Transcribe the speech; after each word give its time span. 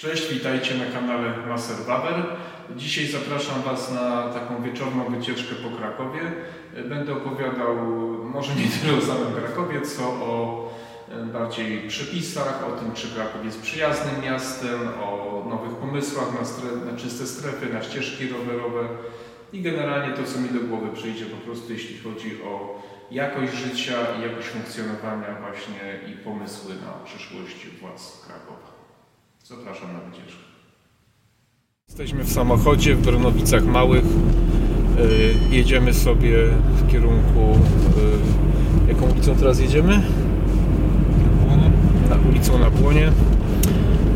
Cześć, 0.00 0.32
witajcie 0.32 0.74
na 0.74 0.86
kanale 0.86 1.46
Maser 1.48 1.76
Wawer. 1.86 2.24
Dzisiaj 2.76 3.06
zapraszam 3.06 3.62
Was 3.62 3.92
na 3.92 4.28
taką 4.28 4.62
wieczorną 4.62 5.04
wycieczkę 5.04 5.54
po 5.54 5.76
Krakowie. 5.76 6.20
Będę 6.88 7.12
opowiadał 7.12 7.76
może 8.24 8.54
nie 8.54 8.68
tyle 8.68 8.98
o 8.98 9.00
samym 9.00 9.34
Krakowie, 9.34 9.80
co 9.80 10.02
o 10.04 10.68
e, 11.08 11.24
bardziej 11.24 11.88
przepisach, 11.88 12.64
o 12.68 12.80
tym, 12.80 12.92
czy 12.92 13.08
Kraków 13.08 13.44
jest 13.44 13.62
przyjaznym 13.62 14.24
miastem, 14.24 14.80
o 15.02 15.44
nowych 15.50 15.72
pomysłach 15.72 16.32
na, 16.32 16.46
stre- 16.46 16.92
na 16.92 16.98
czyste 16.98 17.26
strefy, 17.26 17.72
na 17.72 17.82
ścieżki 17.82 18.28
rowerowe 18.28 18.88
i 19.52 19.62
generalnie 19.62 20.16
to, 20.16 20.24
co 20.24 20.40
mi 20.40 20.48
do 20.48 20.60
głowy 20.60 20.96
przyjdzie 20.96 21.26
po 21.26 21.36
prostu, 21.36 21.72
jeśli 21.72 21.98
chodzi 21.98 22.42
o 22.42 22.82
jakość 23.10 23.52
życia 23.52 23.94
i 24.18 24.22
jakość 24.22 24.48
funkcjonowania 24.48 25.36
właśnie 25.40 26.12
i 26.12 26.16
pomysły 26.16 26.74
na 26.74 27.04
przyszłość 27.04 27.66
władz 27.80 28.26
Krakowa. 28.26 28.69
Zapraszam 29.50 29.92
na 29.92 29.98
wycieczkę. 29.98 30.42
Jesteśmy 31.88 32.24
w 32.24 32.32
samochodzie 32.32 32.94
w 32.94 33.02
Bronowicach 33.02 33.64
Małych. 33.64 34.04
Yy, 34.98 35.56
jedziemy 35.56 35.94
sobie 35.94 36.36
w 36.76 36.92
kierunku. 36.92 37.58
Yy, 38.86 38.88
jaką 38.88 39.10
ulicą 39.10 39.34
teraz 39.36 39.60
jedziemy? 39.60 40.02
Na 42.10 42.16
ulicą 42.28 42.58
na 42.58 42.70
Błonie. 42.70 43.12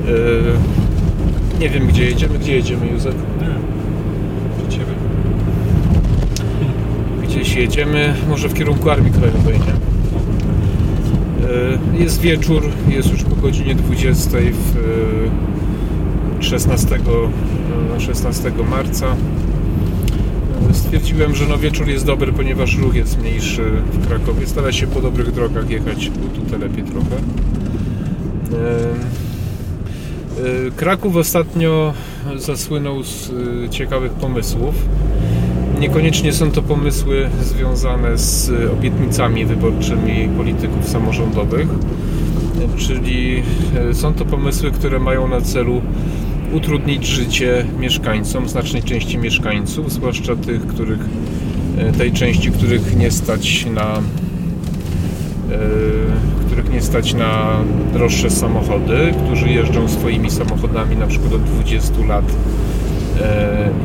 Yy, 0.06 1.58
nie 1.60 1.70
wiem 1.70 1.86
gdzie 1.86 2.04
jedziemy. 2.04 2.38
Gdzie 2.38 2.54
jedziemy, 2.54 2.86
Józef? 2.86 3.14
Do 4.64 4.72
ciebie. 4.72 4.94
Gdzieś 7.22 7.54
jedziemy, 7.54 8.14
może 8.28 8.48
w 8.48 8.54
kierunku 8.54 8.90
Armii 8.90 9.12
Krajowej, 9.12 9.58
nie? 9.58 9.93
Yy, 11.44 11.98
Jest 12.02 12.20
wieczór, 12.20 12.62
jest 12.88 13.10
już 13.10 13.22
po 13.22 13.36
godzinie 13.36 13.74
20 13.74 14.30
w 14.30 14.74
yy, 16.36 16.42
16, 16.42 16.98
yy, 17.94 18.00
16 18.00 18.52
marca. 18.70 19.06
Yy, 20.68 20.74
Stwierdziłem, 20.74 21.34
że 21.34 21.46
no 21.48 21.58
wieczór 21.58 21.88
jest 21.88 22.06
dobry, 22.06 22.32
ponieważ 22.32 22.78
ruch 22.78 22.94
jest 22.94 23.20
mniejszy 23.20 23.62
w 23.92 24.06
Krakowie. 24.06 24.46
Stara 24.46 24.72
się 24.72 24.86
po 24.86 25.00
dobrych 25.00 25.32
drogach 25.32 25.70
jechać, 25.70 26.10
bo 26.10 26.40
tu 26.40 26.50
telepie 26.50 26.82
trochę. 26.82 27.16
Kraków 30.76 31.16
ostatnio 31.16 31.94
zasłynął 32.36 33.02
z 33.02 33.30
ciekawych 33.70 34.12
pomysłów. 34.12 34.74
Niekoniecznie 35.84 36.32
są 36.32 36.50
to 36.50 36.62
pomysły 36.62 37.30
związane 37.42 38.18
z 38.18 38.50
obietnicami 38.72 39.46
wyborczymi 39.46 40.28
polityków 40.36 40.88
samorządowych, 40.88 41.68
czyli 42.76 43.42
e, 43.90 43.94
są 43.94 44.14
to 44.14 44.24
pomysły, 44.24 44.70
które 44.70 44.98
mają 44.98 45.28
na 45.28 45.40
celu 45.40 45.82
utrudnić 46.52 47.06
życie 47.06 47.66
mieszkańcom, 47.80 48.48
znacznej 48.48 48.82
części 48.82 49.18
mieszkańców, 49.18 49.92
zwłaszcza 49.92 50.36
tych, 50.36 50.66
których, 50.66 51.00
e, 51.78 51.92
tej 51.92 52.12
części, 52.12 52.50
których 52.50 52.96
nie 52.96 53.10
stać 53.10 53.66
na 53.66 54.02
których 56.46 56.72
nie 56.72 56.82
stać 56.82 57.14
na 57.14 57.60
droższe 57.92 58.30
samochody, 58.30 59.14
którzy 59.24 59.48
jeżdżą 59.48 59.88
swoimi 59.88 60.30
samochodami 60.30 60.96
na 60.96 61.06
przykład 61.06 61.32
od 61.32 61.44
20 61.44 62.04
lat 62.08 62.24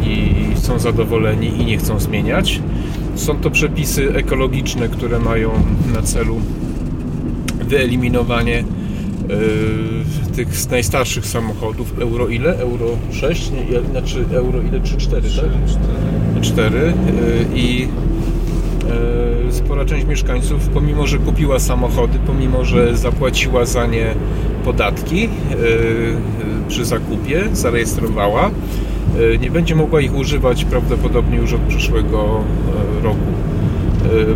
i 0.03 0.35
są 0.55 0.80
zadowoleni 0.80 1.61
i 1.61 1.66
nie 1.66 1.77
chcą 1.77 1.99
zmieniać. 1.99 2.61
Są 3.16 3.38
to 3.38 3.52
przepisy 3.52 4.13
ekologiczne, 4.16 4.89
które 4.89 5.19
mają 5.19 5.52
na 5.94 6.02
celu 6.02 6.41
wyeliminowanie 7.69 8.59
e, 8.59 10.36
tych 10.36 10.58
z 10.58 10.69
najstarszych 10.69 11.25
samochodów. 11.25 11.99
Euro 11.99 12.27
ile? 12.27 12.58
Euro 12.58 12.86
6? 13.11 13.52
Nie, 13.52 13.81
znaczy 13.91 14.25
euro 14.31 14.61
ile? 14.61 14.80
3, 14.80 14.97
4, 14.97 15.21
tak? 15.21 16.41
4 16.41 16.93
i 17.55 17.88
e, 19.47 19.53
spora 19.53 19.86
część 19.86 20.05
mieszkańców, 20.05 20.70
pomimo 20.73 21.08
że 21.08 21.17
kupiła 21.17 21.59
samochody, 21.59 22.20
pomimo 22.27 22.65
że 22.65 22.98
zapłaciła 22.98 23.65
za 23.65 23.87
nie 23.87 24.14
podatki 24.65 25.26
e, 25.26 25.30
przy 26.67 26.86
zakupie, 26.86 27.43
zarejestrowała, 27.53 28.48
e, 28.48 28.89
nie 29.42 29.52
będzie 29.52 29.75
mogła 29.75 30.02
ich 30.02 30.15
używać 30.15 30.65
prawdopodobnie 30.65 31.37
już 31.37 31.53
od 31.53 31.61
przyszłego 31.61 32.43
e, 32.99 33.03
roku. 33.03 33.20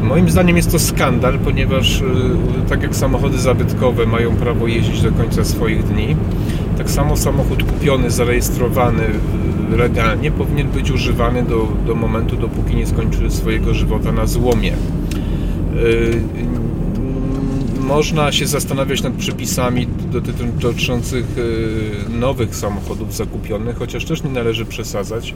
E, 0.01 0.06
Moim 0.06 0.29
zdaniem 0.29 0.57
jest 0.57 0.72
to 0.72 0.79
skandal, 0.79 1.39
ponieważ 1.39 2.01
e, 2.01 2.06
tak 2.69 2.84
jak 2.84 2.95
samochody 2.95 3.38
zabytkowe 3.38 4.06
mają 4.06 4.35
prawo 4.35 4.67
jeździć 4.67 5.01
do 5.01 5.11
końca 5.11 5.44
swoich 5.44 5.84
dni, 5.84 6.16
tak 6.78 6.89
samo 6.89 7.17
samochód 7.17 7.63
kupiony, 7.63 8.11
zarejestrowany 8.11 9.03
e, 9.73 9.78
legalnie 9.78 10.31
powinien 10.31 10.67
być 10.67 10.91
używany 10.91 11.44
do, 11.44 11.67
do 11.88 11.95
momentu, 11.95 12.38
dopóki 12.38 12.75
nie 12.75 12.88
skończy 12.88 13.31
swojego 13.31 13.73
żywota 13.73 14.11
na 14.11 14.25
złomie. 14.25 14.73
Można 17.83 18.31
się 18.31 18.47
zastanawiać 18.47 19.03
nad 19.03 19.13
przepisami 19.13 19.88
doty- 19.88 20.59
dotyczących 20.59 21.25
e, 22.07 22.09
nowych 22.19 22.55
samochodów 22.55 23.16
zakupionych, 23.16 23.77
chociaż 23.77 24.05
też 24.05 24.23
nie 24.23 24.29
należy 24.29 24.66
przesadzać, 24.66 25.33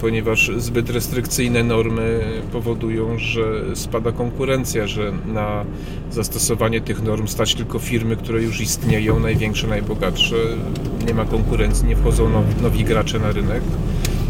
ponieważ 0.00 0.50
zbyt 0.56 0.90
restrykcyjne 0.90 1.62
normy 1.64 2.20
powodują, 2.52 3.18
że 3.18 3.42
spada 3.74 4.12
konkurencja, 4.12 4.86
że 4.86 5.12
na 5.26 5.64
zastosowanie 6.12 6.80
tych 6.80 7.02
norm 7.02 7.26
stać 7.28 7.54
tylko 7.54 7.78
firmy, 7.78 8.16
które 8.16 8.42
już 8.42 8.60
istnieją, 8.60 9.20
największe, 9.20 9.66
najbogatsze. 9.66 10.36
Nie 11.06 11.14
ma 11.14 11.24
konkurencji, 11.24 11.86
nie 11.88 11.96
wchodzą 11.96 12.28
nowi, 12.28 12.62
nowi 12.62 12.84
gracze 12.84 13.18
na 13.18 13.32
rynek. 13.32 13.62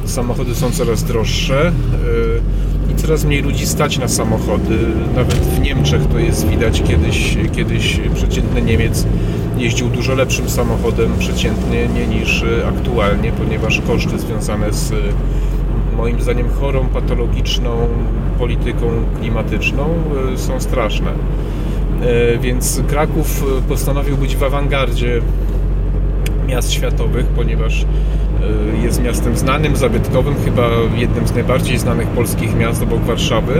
Samochody 0.04 0.54
są 0.54 0.70
coraz 0.70 1.04
droższe 1.04 1.72
yy, 2.02 2.40
i 2.92 2.94
coraz 2.96 3.24
mniej 3.24 3.42
ludzi 3.42 3.66
stać 3.66 3.98
na 3.98 4.08
samochody. 4.08 4.78
Nawet 5.14 5.34
w 5.34 5.60
Niemczech 5.60 6.06
to 6.06 6.18
jest 6.18 6.48
widać. 6.48 6.82
Kiedyś, 6.82 7.38
kiedyś 7.56 8.00
przeciętny 8.14 8.62
Niemiec 8.62 9.06
jeździł 9.58 9.88
dużo 9.88 10.14
lepszym 10.14 10.50
samochodem 10.50 11.18
przeciętnie 11.18 11.88
nie 11.88 12.06
niż 12.06 12.44
aktualnie, 12.68 13.32
ponieważ 13.32 13.80
koszty 13.86 14.18
związane 14.18 14.72
z 14.72 14.92
moim 15.96 16.20
zdaniem 16.20 16.50
chorą, 16.50 16.88
patologiczną 16.88 17.88
polityką 18.38 18.86
klimatyczną 19.20 19.88
y, 20.34 20.38
są 20.38 20.60
straszne. 20.60 21.10
Y, 21.12 22.38
Więc 22.38 22.82
Kraków 22.88 23.44
postanowił 23.68 24.16
być 24.16 24.36
w 24.36 24.42
awangardzie 24.42 25.20
miast 26.48 26.72
światowych, 26.72 27.26
ponieważ 27.26 27.86
jest 28.82 29.02
miastem 29.02 29.36
znanym, 29.36 29.76
zabytkowym, 29.76 30.34
chyba 30.44 30.68
jednym 30.96 31.26
z 31.26 31.34
najbardziej 31.34 31.78
znanych 31.78 32.08
polskich 32.08 32.56
miast 32.56 32.82
obok 32.82 33.00
Warszawy. 33.00 33.58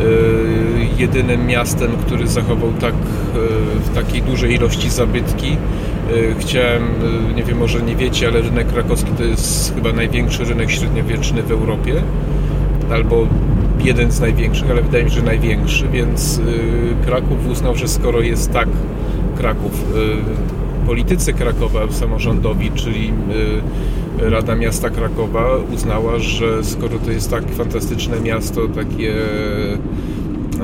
Y, 0.00 0.70
Jedynym 0.98 1.46
miastem, 1.46 1.90
który 2.06 2.26
zachował 2.26 2.72
tak, 2.80 2.94
y, 2.94 3.80
w 3.80 3.94
takiej 3.94 4.22
dużej 4.22 4.54
ilości 4.54 4.90
zabytki. 4.90 5.56
Y, 6.12 6.34
Chciałem, 6.38 6.82
y, 7.30 7.34
nie 7.34 7.42
wiem, 7.44 7.58
może 7.58 7.82
nie 7.82 7.96
wiecie, 7.96 8.28
ale 8.28 8.40
rynek 8.40 8.66
krakowski 8.66 9.10
to 9.18 9.24
jest 9.24 9.74
chyba 9.74 9.92
największy 9.92 10.44
rynek 10.44 10.70
średniowieczny 10.70 11.42
w 11.42 11.50
Europie. 11.50 11.94
Albo 12.92 13.26
jeden 13.84 14.10
z 14.10 14.20
największych, 14.20 14.70
ale 14.70 14.82
wydaje 14.82 15.04
mi 15.04 15.10
się, 15.10 15.16
że 15.16 15.22
największy, 15.22 15.88
więc 15.88 16.38
y, 16.38 16.42
Kraków 17.06 17.48
uznał, 17.48 17.76
że 17.76 17.88
skoro 17.88 18.20
jest 18.20 18.52
tak 18.52 18.68
Kraków, 19.36 19.84
y, 20.84 20.86
politycy 20.86 21.32
Krakowa 21.32 21.80
samorządowi, 21.90 22.70
czyli 22.74 23.08
y, 23.08 23.12
Rada 24.18 24.56
Miasta 24.56 24.90
Krakowa 24.90 25.56
uznała, 25.74 26.18
że 26.18 26.64
skoro 26.64 26.98
to 26.98 27.10
jest 27.10 27.30
tak 27.30 27.44
fantastyczne 27.50 28.20
miasto, 28.20 28.68
takie 28.68 29.14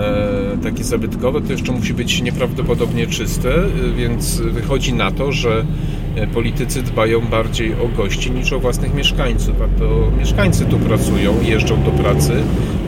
e, 0.01 0.59
takie 0.63 0.85
zabytkowe, 0.85 1.41
to 1.41 1.53
jeszcze 1.53 1.73
musi 1.73 1.95
być 1.95 2.23
nieprawdopodobnie 2.23 3.07
czyste, 3.07 3.55
więc 3.97 4.41
wychodzi 4.41 4.95
na 4.95 5.11
to, 5.11 5.33
że 5.33 5.65
politycy 6.35 6.83
dbają 6.83 7.21
bardziej 7.21 7.73
o 7.75 7.89
gości 7.97 8.31
niż 8.31 8.53
o 8.53 8.61
własnych 8.61 8.95
mieszkańców, 8.95 9.55
a 9.63 9.79
to 9.79 10.11
mieszkańcy 10.19 10.65
tu 10.65 10.79
pracują, 10.79 11.35
jeżdżą 11.43 11.83
do 11.83 11.91
pracy, 11.91 12.33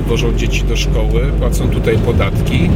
wożą 0.08 0.36
dzieci 0.36 0.64
do 0.64 0.76
szkoły, 0.76 1.20
płacą 1.38 1.68
tutaj 1.68 1.98
podatki, 1.98 2.70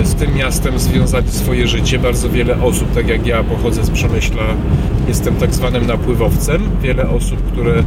e, 0.00 0.06
z 0.06 0.14
tym 0.14 0.34
miastem 0.34 0.78
związali 0.78 1.30
swoje 1.30 1.68
życie. 1.68 1.98
Bardzo 1.98 2.30
wiele 2.30 2.62
osób, 2.62 2.92
tak 2.94 3.08
jak 3.08 3.26
ja 3.26 3.44
pochodzę 3.44 3.84
z 3.84 3.90
Przemyśla, 3.90 4.44
jestem 5.10 5.36
tak 5.36 5.54
zwanym 5.54 5.86
napływowcem. 5.86 6.62
Wiele 6.82 7.08
osób, 7.08 7.52
które 7.52 7.74
e, 7.78 7.84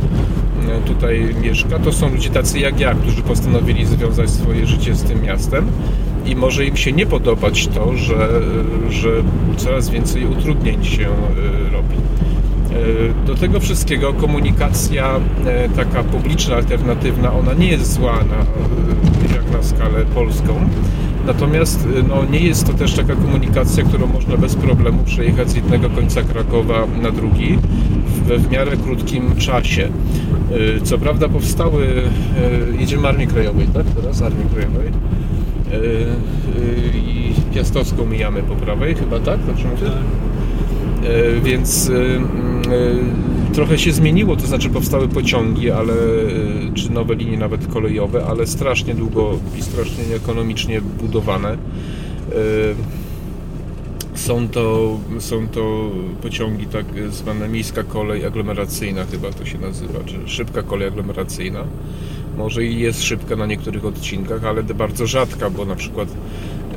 tutaj 0.85 1.35
mieszka, 1.41 1.79
to 1.79 1.91
są 1.91 2.09
ludzie 2.09 2.29
tacy 2.29 2.59
jak 2.59 2.79
ja, 2.79 2.93
którzy 2.93 3.21
postanowili 3.21 3.85
związać 3.85 4.29
swoje 4.29 4.65
życie 4.65 4.95
z 4.95 5.03
tym 5.03 5.21
miastem 5.21 5.67
i 6.25 6.35
może 6.35 6.65
im 6.65 6.77
się 6.77 6.91
nie 6.91 7.05
podobać 7.05 7.67
to, 7.67 7.97
że, 7.97 8.29
że 8.89 9.09
coraz 9.57 9.89
więcej 9.89 10.25
utrudnień 10.25 10.85
się 10.85 11.07
e, 11.07 11.71
robi. 11.71 11.95
E, 12.71 13.25
Do 13.25 13.35
tego 13.35 13.59
wszystkiego 13.59 14.13
komunikacja 14.13 15.19
e, 15.45 15.69
taka 15.69 16.03
publiczna, 16.03 16.55
alternatywna, 16.55 17.33
ona 17.33 17.53
nie 17.53 17.67
jest 17.67 17.93
zła 17.93 18.13
na, 18.13 18.35
e, 18.35 19.35
jak 19.35 19.51
na 19.51 19.63
skalę 19.63 20.05
polską. 20.05 20.69
Natomiast 21.27 21.87
no, 22.09 22.25
nie 22.31 22.39
jest 22.39 22.67
to 22.67 22.73
też 22.73 22.93
taka 22.93 23.15
komunikacja, 23.15 23.83
którą 23.83 24.07
można 24.07 24.37
bez 24.37 24.55
problemu 24.55 25.03
przejechać 25.03 25.49
z 25.49 25.55
jednego 25.55 25.89
końca 25.89 26.21
Krakowa 26.21 26.87
na 27.01 27.11
drugi 27.11 27.57
we 28.27 28.37
w 28.37 28.51
miarę 28.51 28.77
krótkim 28.77 29.35
czasie. 29.35 29.89
Co 30.83 30.97
prawda 30.97 31.29
powstały, 31.29 31.87
jedziemy 32.79 33.07
Armii 33.07 33.27
Krajowej, 33.27 33.67
tak? 33.67 33.85
Teraz 34.01 34.21
Armii 34.21 34.45
Krajowej. 34.53 34.91
I 36.95 37.33
Piastowską 37.53 38.05
mijamy 38.05 38.43
po 38.43 38.55
prawej, 38.55 38.95
chyba 38.95 39.19
tak? 39.19 39.39
Dobrze 39.45 39.67
mówię? 39.67 39.87
E, 41.03 41.41
Więc 41.41 41.89
e, 41.89 41.93
mm, 41.95 42.23
e, 42.25 42.52
trochę 43.53 43.77
się 43.77 43.91
zmieniło, 43.91 44.35
to 44.35 44.47
znaczy 44.47 44.69
powstały 44.69 45.07
pociągi, 45.07 45.71
ale 45.71 45.93
e, 45.93 46.73
czy 46.73 46.91
nowe 46.91 47.15
linie 47.15 47.37
nawet 47.37 47.67
kolejowe, 47.67 48.25
ale 48.25 48.47
strasznie 48.47 48.95
długo 48.95 49.39
i 49.59 49.61
strasznie 49.61 50.03
nieekonomicznie 50.09 50.81
budowane. 50.81 51.51
E, 51.51 52.93
Są 54.15 54.47
to, 54.47 54.97
są 55.19 55.47
to 55.47 55.89
pociągi 56.21 56.65
tak 56.65 56.85
zwane 57.09 57.47
miejska 57.49 57.83
kolej 57.83 58.25
aglomeracyjna 58.25 59.05
chyba 59.11 59.31
to 59.31 59.45
się 59.45 59.57
nazywa, 59.57 59.99
czy 60.05 60.15
szybka 60.25 60.63
kolej 60.63 60.87
aglomeracyjna. 60.87 61.63
Może 62.37 62.63
i 62.65 62.79
jest 62.79 63.03
szybka 63.03 63.35
na 63.35 63.45
niektórych 63.45 63.85
odcinkach, 63.85 64.45
ale 64.45 64.63
bardzo 64.63 65.07
rzadka, 65.07 65.49
bo 65.49 65.65
na 65.65 65.75
przykład 65.75 66.07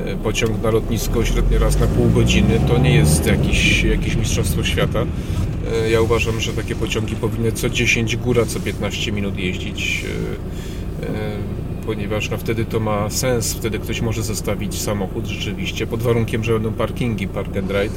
e, 0.05 0.15
pociąg 0.15 0.63
na 0.63 0.71
lotnisko 0.71 1.25
średnio 1.25 1.59
raz 1.59 1.79
na 1.79 1.87
pół 1.87 2.09
godziny 2.09 2.59
to 2.67 2.77
nie 2.77 2.95
jest 2.95 3.25
jakiś, 3.25 3.83
jakieś 3.83 4.15
mistrzostwo 4.15 4.63
świata. 4.63 5.05
E, 5.73 5.89
Ja 5.89 6.01
uważam, 6.01 6.41
że 6.41 6.53
takie 6.53 6.75
pociągi 6.75 7.15
powinny 7.15 7.51
co 7.51 7.69
10 7.69 8.17
góra, 8.17 8.45
co 8.45 8.59
15 8.59 9.11
minut 9.11 9.37
jeździć, 9.37 10.05
e, 11.01 11.05
e, 11.05 11.37
ponieważ 11.85 12.29
no 12.29 12.37
wtedy 12.37 12.65
to 12.65 12.79
ma 12.79 13.09
sens, 13.09 13.53
wtedy 13.53 13.79
ktoś 13.79 14.01
może 14.01 14.23
zostawić 14.23 14.81
samochód 14.81 15.25
rzeczywiście, 15.25 15.87
pod 15.87 16.01
warunkiem, 16.01 16.43
że 16.43 16.53
będą 16.53 16.73
parkingi, 16.73 17.27
park 17.27 17.57
and 17.57 17.71
ride, 17.71 17.95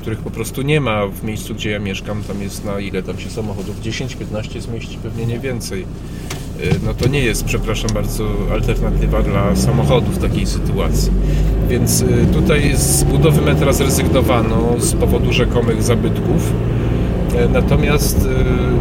których 0.00 0.18
po 0.18 0.30
prostu 0.30 0.62
nie 0.62 0.80
ma 0.80 1.06
w 1.06 1.24
miejscu, 1.24 1.54
gdzie 1.54 1.70
ja 1.70 1.78
mieszkam, 1.78 2.22
tam 2.22 2.42
jest 2.42 2.64
na 2.64 2.80
ile 2.80 3.02
tam 3.02 3.18
się 3.18 3.30
samochodów, 3.30 3.80
10-15 3.80 4.60
zmieści, 4.60 4.98
pewnie 5.02 5.26
nie 5.26 5.38
więcej 5.38 5.86
no 6.86 6.94
to 6.94 7.08
nie 7.08 7.20
jest, 7.20 7.44
przepraszam 7.44 7.90
bardzo, 7.94 8.24
alternatywa 8.52 9.22
dla 9.22 9.56
samochodu 9.56 10.10
w 10.10 10.18
takiej 10.18 10.46
sytuacji. 10.46 11.12
Więc 11.68 12.04
tutaj 12.32 12.76
z 12.76 13.04
budowy 13.04 13.40
metra 13.42 13.72
zrezygnowano 13.72 14.74
z 14.78 14.92
powodu 14.92 15.32
rzekomych 15.32 15.82
zabytków. 15.82 16.52
E, 17.36 17.48
Natomiast 17.48 18.28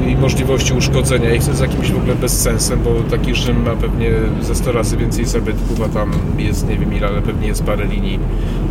y, 0.05 0.09
i 0.11 0.15
możliwości 0.15 0.73
uszkodzenia 0.73 1.33
ich 1.33 1.47
jest 1.47 1.61
jakimś 1.61 1.91
w 1.91 1.97
ogóle 1.97 2.15
bezsensem, 2.15 2.79
bo 2.83 2.89
taki 3.17 3.35
Rzym 3.35 3.63
ma 3.63 3.75
pewnie 3.75 4.11
ze 4.41 4.55
100 4.55 4.71
razy 4.71 4.97
więcej 4.97 5.25
zabytków, 5.25 5.81
a 5.81 5.89
tam 5.89 6.11
jest 6.37 6.69
nie 6.69 6.77
wiem 6.77 6.93
ile, 6.93 7.07
ale 7.07 7.21
pewnie 7.21 7.47
jest 7.47 7.63
parę 7.63 7.85
linii, 7.85 8.19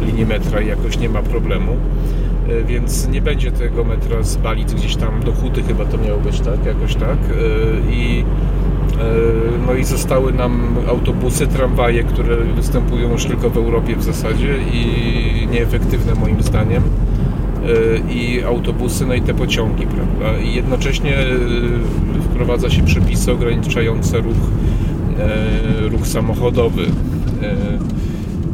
linii 0.07 0.27
metra 0.27 0.61
i 0.61 0.67
jakoś 0.69 0.99
nie 0.99 1.09
ma 1.09 1.23
problemu. 1.23 1.77
E, 2.49 2.63
Więc 2.65 3.09
nie 3.09 3.23
będzie 3.23 3.53
tego 3.53 3.85
metra 3.85 4.23
z 4.23 4.37
Balic 4.37 4.75
gdzieś 4.75 4.97
tam 4.97 5.21
do 5.25 5.33
Huty 5.33 5.63
chyba 5.63 5.85
to 5.85 5.99
miało 5.99 6.21
być, 6.21 6.41
tak? 6.41 6.65
Jakoś 6.67 6.95
tak. 6.95 7.19
E, 7.31 7.93
I 7.93 8.25
E, 9.01 9.67
No 9.67 9.75
i 9.75 9.85
zostały 9.85 10.33
nam 10.33 10.77
autobusy, 10.89 11.47
tramwaje, 11.47 12.05
które 12.05 12.37
występują 12.37 13.11
już 13.13 13.25
tylko 13.25 13.51
w 13.51 13.57
Europie 13.57 13.97
w 13.97 14.03
zasadzie 14.03 14.55
i 14.73 15.49
nieefektywne 15.53 16.15
moim 16.15 16.43
zdaniem. 16.43 16.83
E, 17.67 18.13
I 18.13 18.45
autobusy, 18.45 19.07
no 19.07 19.15
i 19.15 19.23
te 19.23 19.35
pociągi, 19.35 19.87
prawda? 19.87 20.39
I 20.39 20.55
jednocześnie 20.55 21.19
e, 21.19 21.27
wprowadza 22.31 22.71
się 22.71 22.83
przepisy 22.83 23.33
ograniczające 23.33 24.19
ruch, 24.19 24.37
e, 25.19 25.89
ruch 25.89 26.07
samochodowy. 26.07 26.87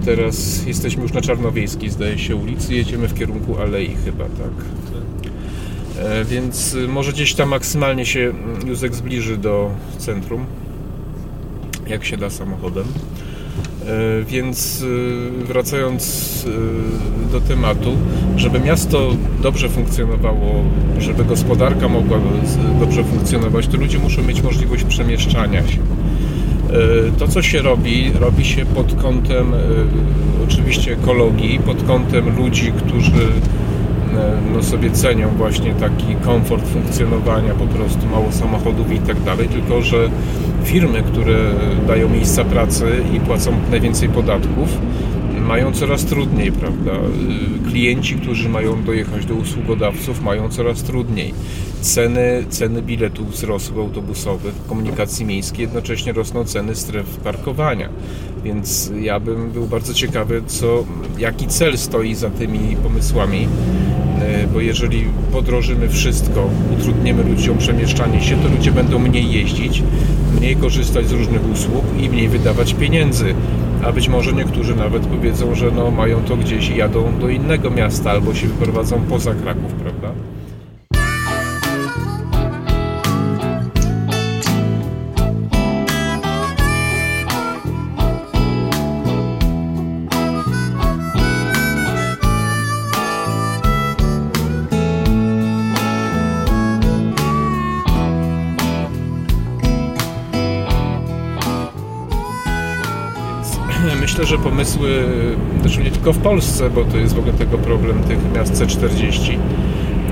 Teraz 0.05 0.67
jesteśmy 0.67 1.03
już 1.03 1.13
na 1.13 1.21
Czarnowiejskiej, 1.21 1.91
zdaje 1.91 2.19
się, 2.19 2.37
ulicy, 2.37 2.75
jedziemy 2.75 3.09
w 3.09 3.15
kierunku 3.15 3.59
Alei 3.59 3.97
chyba, 4.05 4.25
tak? 4.25 4.65
Więc 6.27 6.75
y, 6.75 6.89
może 6.89 7.13
gdzieś 7.13 7.35
tam 7.35 7.49
maksymalnie 7.49 8.07
się 8.07 8.21
mm, 8.21 8.69
Józek 8.69 8.95
zbliży 8.95 9.37
do 9.37 9.71
centrum, 9.99 10.47
jak 11.87 12.05
się 12.05 12.17
da 12.17 12.31
samochodem. 12.31 12.85
E, 13.89 14.25
Więc 14.25 14.83
y, 14.83 15.31
wracając 15.45 16.45
y, 17.29 17.33
do 17.33 17.41
tematu, 17.41 17.91
żeby 18.37 18.61
miasto 18.61 19.11
dobrze 19.43 19.69
funkcjonowało, 19.69 20.65
żeby 20.99 21.25
gospodarka 21.25 21.89
mogła 21.89 22.19
dobrze 22.81 23.05
funkcjonować, 23.05 23.67
to 23.67 23.77
ludzie 23.77 23.99
muszą 23.99 24.23
mieć 24.23 24.43
możliwość 24.43 24.85
przemieszczania 24.85 25.69
się. 25.69 25.79
E, 25.79 27.19
To, 27.19 27.29
co 27.29 27.43
się 27.43 27.63
robi, 27.63 28.13
robi 28.21 28.45
się 28.45 28.67
pod 28.67 28.95
kątem 29.03 29.55
e, 29.55 29.59
oczywiście 30.49 30.93
ekologii, 30.93 31.59
pod 31.59 31.83
kątem 31.83 32.37
ludzi, 32.37 32.73
którzy 32.73 33.11
e, 33.13 33.64
no, 34.55 34.63
sobie 34.63 34.91
cenią 34.91 35.29
właśnie 35.29 35.75
taki 35.75 36.15
komfort 36.15 36.69
funkcjonowania, 36.69 37.55
po 37.55 37.67
prostu 37.67 38.07
mało 38.07 38.33
samochodów 38.33 38.93
i 38.93 38.99
tak 38.99 39.21
dalej, 39.21 39.49
tylko 39.49 39.83
że 39.83 40.11
firmy, 40.65 41.03
które 41.03 41.37
dają 41.87 42.09
miejsca 42.09 42.45
pracy 42.45 42.87
i 43.15 43.21
płacą 43.21 43.53
najwięcej 43.71 44.09
podatków, 44.09 44.69
mają 45.45 45.73
coraz 45.73 46.05
trudniej, 46.05 46.53
prawda? 46.53 46.93
Y, 46.93 47.71
Klienci, 47.71 48.15
którzy 48.15 48.49
mają 48.49 48.85
dojechać 48.85 49.27
do 49.27 49.35
usługodawców, 49.35 50.23
mają 50.23 50.49
coraz 50.49 50.83
trudniej. 50.83 51.35
Ceny, 51.81 52.45
ceny 52.49 52.83
biletów 52.83 53.31
wzrosły 53.31 53.83
autobusowych, 53.83 54.55
komunikacji 54.69 55.27
miejskiej, 55.27 55.63
jednocześnie 55.63 56.13
rosną 56.13 56.45
ceny 56.45 56.75
stref 56.75 57.17
parkowania. 57.17 57.89
Więc 58.45 58.93
ja 59.01 59.21
bym 59.21 59.51
był 59.51 59.67
bardzo 59.67 59.95
ciekawy, 59.95 60.43
co, 60.47 60.85
jaki 61.19 61.47
cel 61.47 61.79
stoi 61.79 62.15
za 62.15 62.31
tymi 62.31 62.77
pomysłami. 62.77 63.49
E, 64.21 64.47
Bo 64.47 64.61
jeżeli 64.61 65.05
podrożymy 65.33 65.89
wszystko, 65.89 66.49
utrudnimy 66.79 67.23
ludziom 67.23 67.59
przemieszczanie 67.59 68.21
się, 68.21 68.37
to 68.37 68.49
ludzie 68.49 68.73
będą 68.73 68.99
mniej 68.99 69.33
jeździć, 69.33 69.83
mniej 70.39 70.57
korzystać 70.57 71.09
z 71.09 71.13
różnych 71.13 71.51
usług 71.53 71.85
i 72.01 72.09
mniej 72.09 72.29
wydawać 72.29 72.75
pieniędzy. 72.75 73.35
A 73.85 73.93
być 73.93 74.09
może 74.09 74.33
niektórzy 74.33 74.77
nawet 74.77 75.07
powiedzą, 75.07 75.55
że 75.55 75.71
no, 75.71 75.91
mają 75.91 76.23
to 76.23 76.37
gdzieś 76.37 76.69
i 76.71 76.77
jadą 76.77 77.19
do 77.21 77.29
innego 77.29 77.71
miasta 77.71 78.11
albo 78.11 78.35
się 78.35 78.47
wyprowadzą 78.47 79.01
poza 79.01 79.35
Kraków, 79.35 79.74
myślę, 104.19 104.27
że 104.27 104.39
pomysły, 104.39 105.03
zresztą 105.63 105.83
nie 105.83 105.91
tylko 105.91 106.13
w 106.13 106.19
Polsce, 106.19 106.71
bo 106.71 106.85
to 106.85 106.97
jest 106.97 107.15
w 107.15 107.19
ogóle 107.19 107.33
tego 107.33 107.59
problem 107.59 108.03
tych 108.03 108.19
miast 108.35 108.53
C40 108.53 109.39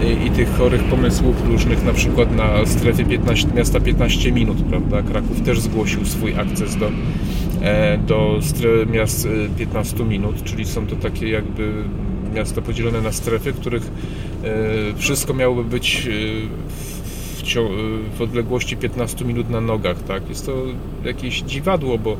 i, 0.04 0.26
i 0.26 0.30
tych 0.30 0.56
chorych 0.56 0.84
pomysłów 0.84 1.46
różnych, 1.46 1.84
na 1.84 1.92
przykład 1.92 2.36
na 2.36 2.66
strefie 2.66 3.04
15, 3.04 3.48
miasta 3.54 3.80
15 3.80 4.32
minut, 4.32 4.62
prawda? 4.62 5.02
Kraków 5.02 5.40
też 5.40 5.60
zgłosił 5.60 6.06
swój 6.06 6.34
akces 6.34 6.76
do, 6.76 6.90
e, 7.62 7.98
do 7.98 8.38
miast 8.92 9.26
e, 9.26 9.58
15 9.58 10.04
minut, 10.04 10.42
czyli 10.44 10.64
są 10.64 10.86
to 10.86 10.96
takie 10.96 11.28
jakby 11.28 11.72
miasta 12.34 12.60
podzielone 12.62 13.00
na 13.00 13.12
strefy, 13.12 13.52
których 13.52 13.82
e, 13.82 14.48
wszystko 14.96 15.34
miałoby 15.34 15.64
być 15.64 16.06
e, 16.06 16.10
w, 17.36 18.18
w 18.18 18.22
odległości 18.22 18.76
15 18.76 19.24
minut 19.24 19.50
na 19.50 19.60
nogach, 19.60 20.02
tak? 20.02 20.28
Jest 20.28 20.46
to 20.46 20.52
jakieś 21.04 21.42
dziwadło, 21.42 21.98
bo 21.98 22.16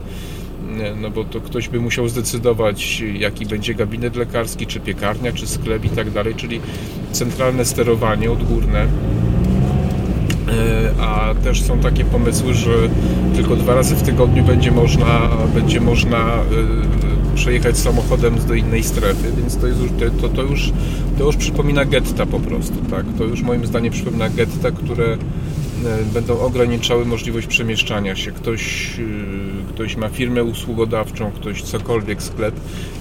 no 1.00 1.10
bo 1.10 1.24
to 1.24 1.40
ktoś 1.40 1.68
by 1.68 1.80
musiał 1.80 2.08
zdecydować, 2.08 3.00
jaki 3.00 3.46
będzie 3.46 3.74
gabinet 3.74 4.16
lekarski, 4.16 4.66
czy 4.66 4.80
piekarnia, 4.80 5.32
czy 5.32 5.46
sklep 5.46 5.84
i 5.84 5.88
tak 5.88 6.10
dalej, 6.10 6.34
czyli 6.34 6.60
centralne 7.12 7.64
sterowanie 7.64 8.30
odgórne. 8.30 8.86
E, 10.48 11.00
A 11.00 11.34
też 11.34 11.62
są 11.62 11.78
takie 11.78 12.04
pomysły, 12.04 12.54
że 12.54 12.70
tylko 13.34 13.56
dwa 13.56 13.74
razy 13.74 13.96
w 13.96 14.02
tygodniu 14.02 14.44
będzie 14.44 14.70
można, 14.70 15.28
będzie 15.54 15.80
można 15.80 16.18
e, 16.18 16.42
przejechać 17.34 17.78
samochodem 17.78 18.34
do 18.48 18.54
innej 18.54 18.82
strefy, 18.82 19.32
więc 19.36 19.56
to, 19.56 19.66
jest 19.66 19.80
już, 19.80 19.90
to, 20.20 20.28
to, 20.28 20.42
już, 20.42 20.72
to 21.18 21.24
już 21.24 21.36
przypomina 21.36 21.84
getta 21.84 22.26
po 22.26 22.40
prostu, 22.40 22.74
tak? 22.90 23.06
To 23.18 23.24
już 23.24 23.42
moim 23.42 23.66
zdaniem 23.66 23.92
przypomina 23.92 24.28
getta, 24.28 24.70
które 24.70 25.04
e, 25.04 25.18
będą 26.14 26.40
ograniczały 26.40 27.04
możliwość 27.04 27.46
przemieszczania 27.46 28.16
się. 28.16 28.32
Ktoś, 28.32 28.90
ktoś 29.82 29.96
ma 29.96 30.08
firmę 30.08 30.44
usługodawczą, 30.44 31.32
ktoś 31.32 31.62
cokolwiek, 31.62 32.22
sklep 32.22 32.54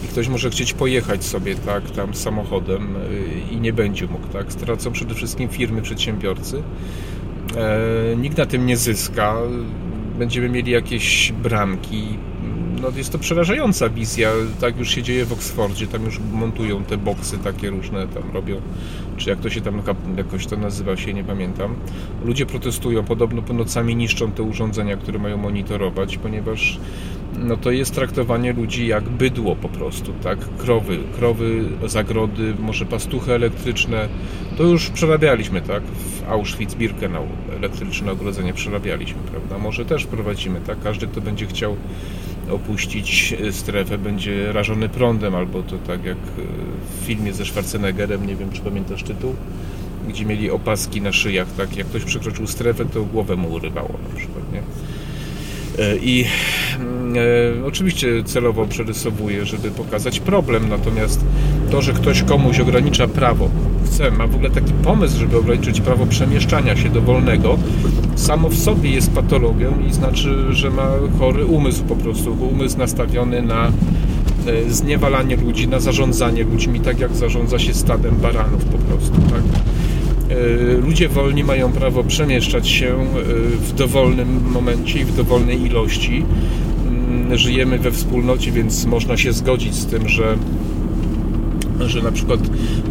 i 0.05 0.07
ktoś 0.07 0.27
może 0.27 0.49
chcieć 0.49 0.73
pojechać 0.73 1.23
sobie 1.23 1.55
tak 1.55 1.91
tam 1.91 2.13
samochodem 2.13 2.95
y, 2.95 3.53
i 3.53 3.57
nie 3.57 3.73
będzie 3.73 4.07
mógł, 4.07 4.27
tak? 4.27 4.53
Stracą 4.53 4.91
przede 4.91 5.15
wszystkim 5.15 5.49
firmy, 5.49 5.81
przedsiębiorcy. 5.81 6.63
E, 7.57 8.15
nikt 8.17 8.37
na 8.37 8.45
tym 8.45 8.65
nie 8.65 8.77
zyska. 8.77 9.35
Będziemy 10.19 10.49
mieli 10.49 10.71
jakieś 10.71 11.31
bramki. 11.31 12.17
No, 12.81 12.89
jest 12.95 13.11
to 13.11 13.19
przerażająca 13.19 13.89
wizja. 13.89 14.31
Tak 14.61 14.77
już 14.77 14.89
się 14.89 15.03
dzieje 15.03 15.25
w 15.25 15.33
Oksfordzie. 15.33 15.87
Tam 15.87 16.05
już 16.05 16.19
montują 16.33 16.83
te 16.83 16.97
boksy 16.97 17.37
takie 17.37 17.69
różne, 17.69 18.07
tam 18.07 18.23
robią, 18.33 18.61
czy 19.17 19.29
jak 19.29 19.39
to 19.39 19.49
się 19.49 19.61
tam 19.61 19.81
jakoś 20.17 20.45
to 20.45 20.57
nazywa, 20.57 20.97
się 20.97 21.13
nie 21.13 21.23
pamiętam. 21.23 21.75
Ludzie 22.25 22.45
protestują, 22.45 23.03
podobno 23.03 23.41
po 23.41 23.53
nocami 23.53 23.95
niszczą 23.95 24.31
te 24.31 24.43
urządzenia, 24.43 24.97
które 24.97 25.19
mają 25.19 25.37
monitorować, 25.37 26.17
ponieważ 26.17 26.79
no 27.39 27.57
to 27.57 27.71
jest 27.71 27.95
traktowanie 27.95 28.53
ludzi 28.53 28.87
jak 28.87 29.09
bydło 29.09 29.55
po 29.55 29.69
prostu, 29.69 30.13
tak? 30.23 30.39
Krowy, 30.57 30.97
krowy, 31.17 31.63
zagrody, 31.85 32.53
może 32.59 32.85
pastuchy 32.85 33.33
elektryczne. 33.33 34.09
To 34.57 34.63
już 34.63 34.89
przerabialiśmy, 34.89 35.61
tak? 35.61 35.83
W 35.83 36.29
Auschwitz-Birkenau 36.29 37.25
elektryczne 37.57 38.11
ogrodzenie 38.11 38.53
przerabialiśmy, 38.53 39.21
prawda? 39.31 39.57
Może 39.57 39.85
też 39.85 40.05
prowadzimy, 40.05 40.61
tak? 40.61 40.79
Każdy, 40.83 41.07
kto 41.07 41.21
będzie 41.21 41.45
chciał 41.45 41.75
opuścić 42.49 43.35
strefę, 43.51 43.97
będzie 43.97 44.53
rażony 44.53 44.89
prądem, 44.89 45.35
albo 45.35 45.63
to 45.63 45.77
tak 45.77 46.03
jak 46.03 46.17
w 46.17 47.05
filmie 47.05 47.33
ze 47.33 47.45
Schwarzeneggerem, 47.45 48.27
nie 48.27 48.35
wiem, 48.35 48.51
czy 48.51 48.61
pamiętasz 48.61 49.03
tytuł? 49.03 49.35
Gdzie 50.09 50.25
mieli 50.25 50.51
opaski 50.51 51.01
na 51.01 51.11
szyjach, 51.11 51.47
tak? 51.57 51.77
Jak 51.77 51.87
ktoś 51.87 52.03
przekroczył 52.03 52.47
strefę, 52.47 52.85
to 52.85 53.03
głowę 53.03 53.35
mu 53.35 53.51
urywało 53.51 53.95
na 54.09 54.15
przykład, 54.17 54.53
nie? 54.53 54.61
E, 55.79 55.97
I 55.97 56.25
mm, 56.79 57.15
e, 57.61 57.65
oczywiście 57.65 58.23
celowo 58.23 58.65
przerysowuję, 58.65 59.45
żeby 59.45 59.71
pokazać 59.71 60.19
problem, 60.19 60.69
natomiast 60.69 61.25
to, 61.71 61.81
że 61.81 61.93
ktoś 61.93 62.23
komuś 62.23 62.59
ogranicza 62.59 63.07
prawo, 63.07 63.49
chce, 63.91 64.11
ma 64.11 64.27
w 64.27 64.35
ogóle 64.35 64.49
taki 64.49 64.73
pomysł, 64.73 65.19
żeby 65.19 65.37
ograniczyć 65.37 65.81
prawo 65.81 66.05
przemieszczania 66.05 66.75
się 66.75 66.89
dowolnego, 66.89 67.57
samo 68.15 68.49
w 68.49 68.57
sobie 68.57 68.89
jest 68.89 69.11
patologią 69.11 69.73
i 69.89 69.93
znaczy, 69.93 70.53
że 70.53 70.69
ma 70.69 70.87
chory 71.19 71.45
umysł 71.45 71.83
po 71.83 71.95
prostu, 71.95 72.37
umysł 72.51 72.77
nastawiony 72.77 73.41
na 73.41 73.67
e, 73.67 74.69
zniewalanie 74.69 75.35
ludzi, 75.35 75.67
na 75.67 75.79
zarządzanie 75.79 76.43
ludźmi, 76.43 76.79
tak 76.79 76.99
jak 76.99 77.15
zarządza 77.15 77.59
się 77.59 77.73
stadem 77.73 78.15
baranów 78.15 78.65
po 78.65 78.77
prostu, 78.77 79.13
tak? 79.13 79.43
E, 80.29 80.77
ludzie 80.77 81.09
wolni 81.09 81.43
mają 81.43 81.71
prawo 81.71 82.03
przemieszczać 82.03 82.67
się 82.67 82.87
e, 82.87 82.95
w 83.57 83.73
dowolnym 83.73 84.51
momencie 84.51 84.99
i 84.99 85.05
w 85.05 85.15
dowolnej 85.15 85.61
ilości. 85.61 86.25
Mm, 86.87 87.37
żyjemy 87.37 87.79
we 87.79 87.91
wspólnocie, 87.91 88.51
więc 88.51 88.85
można 88.85 89.17
się 89.17 89.33
zgodzić 89.33 89.75
z 89.75 89.85
tym, 89.85 90.09
że 90.09 90.37
że 91.89 92.01
na 92.01 92.11
przykład 92.11 92.39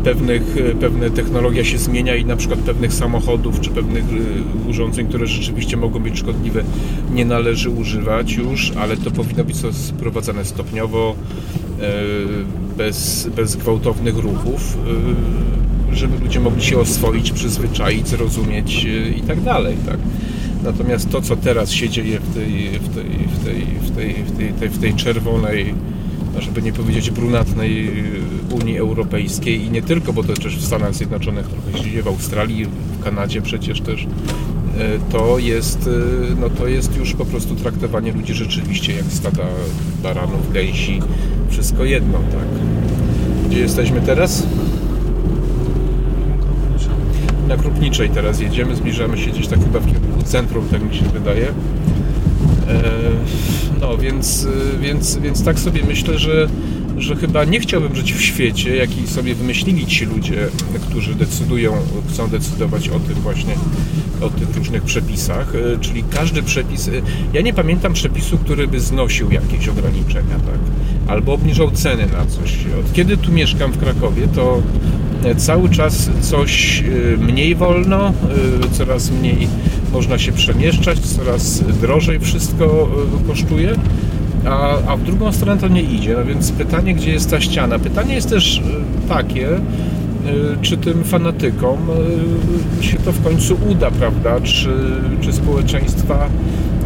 pewnych, 0.05 0.57
e, 0.57 0.75
pewne 0.75 1.11
technologia 1.11 1.65
się 1.65 1.79
zmienia 1.79 2.17
i 2.17 2.25
na 2.25 2.37
przykład 2.37 2.61
pewnych 2.61 2.93
samochodów 2.93 3.61
czy 3.61 3.71
pewnych 3.71 4.05
urządzeń, 4.69 5.07
które 5.09 5.27
rzeczywiście 5.27 5.77
mogą 5.77 6.01
być 6.01 6.19
szkodliwe, 6.19 6.65
nie 7.15 7.25
należy 7.25 7.71
używać 7.71 8.33
już, 8.33 8.73
ale 8.77 8.97
to 8.97 9.11
powinno 9.11 9.45
być 9.45 9.57
sprowadzane 9.73 10.45
stopniowo, 10.45 11.15
bez, 12.77 13.29
bez 13.37 13.57
gwałtownych 13.57 14.17
ruchów 14.17 14.77
żeby 15.93 16.19
ludzie 16.19 16.41
mogli 16.41 16.63
się 16.63 16.79
oswoić, 16.79 17.33
przyzwyczaić, 17.33 18.09
zrozumieć 18.09 18.87
i 19.17 19.21
tak 19.21 19.41
dalej, 19.41 19.77
tak? 19.87 19.99
Natomiast 20.65 21.11
to, 21.11 21.23
co 21.23 21.37
teraz 21.37 21.71
się 21.71 21.89
dzieje 21.89 22.21
w 22.21 22.35
tej, 22.35 22.79
w 22.79 22.95
tej, 22.95 23.05
w 23.29 23.45
tej, 23.45 23.65
w 23.65 23.97
tej, 23.97 24.15
w 24.53 24.61
tej, 24.61 24.69
w 24.69 24.79
tej 24.79 24.95
czerwonej, 24.95 25.75
żeby 26.41 26.63
nie 26.63 26.73
powiedzieć 26.73 27.11
brunatnej 27.11 27.89
y, 27.89 28.55
Unii 28.55 28.79
Europejskiej 28.79 29.65
i 29.65 29.71
nie 29.71 29.83
tylko, 29.83 30.13
bo 30.13 30.23
to 30.23 30.35
też 30.35 30.57
w 30.57 30.67
Stanach 30.67 30.95
Zjednoczonych 30.95 31.47
trochę 31.49 31.79
się 31.79 31.85
dzieje, 31.85 32.03
w 32.03 32.07
Australii, 32.07 32.67
w 32.67 33.05
Kanadzie 33.05 33.43
przecież 33.43 33.81
też, 33.81 34.03
y, 34.03 34.07
to 35.13 35.39
jest, 35.39 35.89
no 36.41 36.51
to 36.51 36.67
jest 36.67 36.97
już 36.97 37.15
po 37.15 37.25
prostu 37.25 37.55
traktowanie 37.55 38.13
ludzi 38.13 38.35
rzeczywiście 38.35 38.93
jak 38.93 39.05
stada 39.05 39.45
baranów, 40.03 40.53
gęsi, 40.53 41.03
wszystko 41.51 41.85
jedno, 41.85 42.19
tak? 42.19 42.49
Gdzie 43.49 43.59
jesteśmy 43.59 44.01
teraz? 44.01 44.47
na 47.51 47.57
Krupniczej 47.57 48.11
teraz 48.11 48.41
jedziemy, 48.41 48.77
zbliżamy 48.77 49.19
się 49.19 49.31
gdzieś 49.31 49.47
tak 49.47 49.59
chyba 49.59 49.81
w 49.81 49.87
kierunku 49.87 50.23
centrum, 50.23 50.69
tak 50.69 50.83
mi 50.83 50.95
się 50.95 51.05
wydaje. 51.05 51.47
E, 51.49 51.53
no 53.81 53.99
więc, 53.99 54.47
więc, 54.81 55.17
więc 55.17 55.45
tak 55.45 55.59
sobie 55.59 55.83
myślę, 55.85 56.19
że, 56.19 56.49
że 56.99 57.17
chyba 57.17 57.45
nie 57.45 57.61
chciałbym 57.61 57.97
żyć 57.97 58.13
w 58.13 58.23
świecie, 58.23 58.77
jaki 58.77 59.07
sobie 59.07 59.35
wymyślili 59.35 59.87
ci 59.87 60.05
ludzie, 60.05 60.49
którzy 60.89 61.15
decydują, 61.15 61.73
chcą 62.11 62.29
decydować 62.29 62.89
o 62.89 63.01
tym 63.01 63.15
właśnie, 63.15 63.55
o 64.21 64.31
tych 64.31 64.57
różnych 64.57 64.83
przepisach, 64.83 65.55
e, 65.55 65.79
czyli 65.79 66.05
każdy 66.11 66.43
przepis, 66.43 66.89
e, 66.89 66.93
ja 67.33 67.41
nie 67.41 67.53
pamiętam 67.53 67.93
przepisu, 67.93 68.39
który 68.39 68.69
by 68.69 68.81
znosił 68.81 69.31
jakieś 69.31 69.69
ograniczenia, 69.69 70.35
tak, 70.35 70.59
albo 71.09 71.33
obniżał 71.33 71.71
ceny 71.71 72.07
na 72.07 72.27
coś. 72.27 72.59
Od 72.81 72.93
kiedy 72.93 73.17
tu 73.17 73.33
mieszkam 73.33 73.73
w 73.73 73.79
Krakowie, 73.79 74.29
to 74.35 74.63
cały 75.37 75.69
czas 75.69 76.11
coś 76.21 76.83
y, 76.83 77.19
mniej 77.21 77.55
wolno, 77.55 78.13
y, 78.65 78.71
coraz 78.71 79.11
mniej 79.11 79.49
można 79.93 80.19
się 80.19 80.33
przemieszczać, 80.33 80.99
coraz 81.01 81.61
drożej 81.61 82.21
wszystko 82.21 82.89
y, 83.25 83.27
kosztuje, 83.27 83.75
a, 84.47 84.79
a 84.87 84.97
w 84.97 85.03
drugą 85.03 85.33
stronę 85.33 85.61
to 85.61 85.69
nie 85.69 85.83
idzie. 85.83 86.15
No 86.19 86.25
więc 86.25 86.53
pytanie, 86.53 86.95
gdzie 86.95 87.11
jest 87.11 87.31
ta 87.31 87.41
ściana? 87.41 87.79
Pytanie 87.79 88.15
jest 88.15 88.31
też 88.31 88.63
takie, 89.09 89.49
czy 90.63 90.77
tym 90.77 91.05
fanatykom 91.05 91.79
się 92.81 92.97
to 92.97 93.13
w 93.13 93.23
końcu 93.23 93.59
uda, 93.71 93.91
prawda? 93.91 94.41
Czy, 94.41 94.69
czy 95.21 95.33
społeczeństwa 95.33 96.29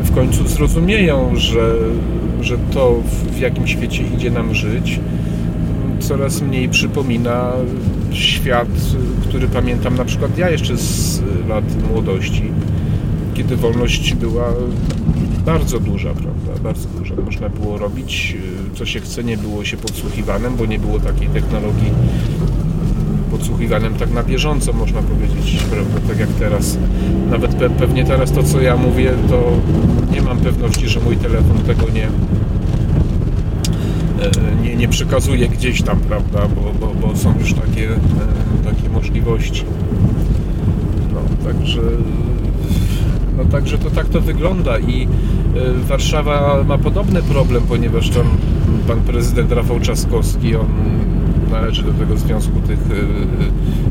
w 0.05 0.15
końcu 0.15 0.49
zrozumieją, 0.49 1.37
że, 1.37 1.75
że 2.41 2.59
to 2.73 3.03
w 3.33 3.41
jakim 3.41 3.67
świecie 3.67 4.03
idzie 4.17 4.31
nam 4.31 4.55
żyć, 4.55 5.01
coraz 6.01 6.43
mniej 6.43 6.69
przypomina 6.69 7.53
świat, 8.11 8.69
który 9.29 9.49
pamiętam 9.49 9.97
na 9.97 10.05
przykład 10.05 10.39
ja 10.39 10.51
jeszcze 10.51 10.77
z 10.77 11.23
lat 11.49 11.65
młodości, 11.91 12.51
kiedy 13.35 13.57
wolność 13.57 14.15
była 14.15 14.45
bardzo 15.47 15.81
duża, 15.81 16.15
prawda? 16.15 16.63
Bardzo 16.63 16.89
duża. 16.99 17.15
Można 17.25 17.49
było 17.49 17.79
robić 17.79 18.37
co 18.75 18.87
się 18.87 19.01
chce, 19.01 19.25
nie 19.25 19.37
było 19.37 19.65
się 19.65 19.77
podsłuchiwanym, 19.77 20.57
bo 20.57 20.67
nie 20.67 20.79
było 20.79 21.01
takiej 21.01 21.29
technologii 21.29 21.91
podsłuchiwanym 23.31 23.95
tak 23.95 24.13
na 24.13 24.23
bieżąco, 24.23 24.73
można 24.73 25.03
powiedzieć, 25.03 25.59
prawda? 25.71 26.09
Tak 26.09 26.19
jak 26.19 26.29
teraz. 26.29 26.79
Nawet 27.31 27.55
pe 27.55 27.71
pewnie 27.71 28.05
teraz 28.05 28.33
to, 28.33 28.43
co 28.43 28.61
ja 28.61 28.77
mówię, 28.77 29.13
to 29.29 29.53
nie 30.13 30.23
mam 30.23 30.39
pewności, 30.39 30.89
że 30.89 31.01
mój 31.01 31.17
telefon 31.17 31.59
tego 31.59 31.89
nie, 31.95 32.09
E, 34.25 34.63
nie, 34.63 34.77
nie 34.77 34.89
przekazuje 34.89 35.49
gdzieś 35.49 35.83
tam, 35.83 36.01
prawda, 36.01 36.49
bo, 36.49 36.87
bo, 36.87 36.95
bo 36.95 37.17
są 37.17 37.39
już 37.39 37.53
takie, 37.55 37.91
e, 37.91 37.99
takie 38.65 38.89
możliwości. 38.89 39.65
No, 41.15 41.51
także, 41.51 41.81
no, 43.39 43.45
także 43.45 43.79
to 43.79 43.91
tak 43.91 44.09
to 44.09 44.21
wygląda 44.21 44.79
i 44.79 45.03
e, 45.03 45.09
Warszawa 45.89 46.65
ma 46.69 46.79
podobny 46.79 47.23
problem, 47.23 47.63
ponieważ 47.69 48.11
tam 48.11 48.27
pan 48.89 49.01
prezydent 49.01 49.53
Rafał 49.53 49.81
Trzaskowski, 49.81 50.57
on 50.57 50.67
należy 51.51 51.83
do 51.83 51.93
tego 51.93 52.17
związku 52.17 52.61
tych 52.61 52.79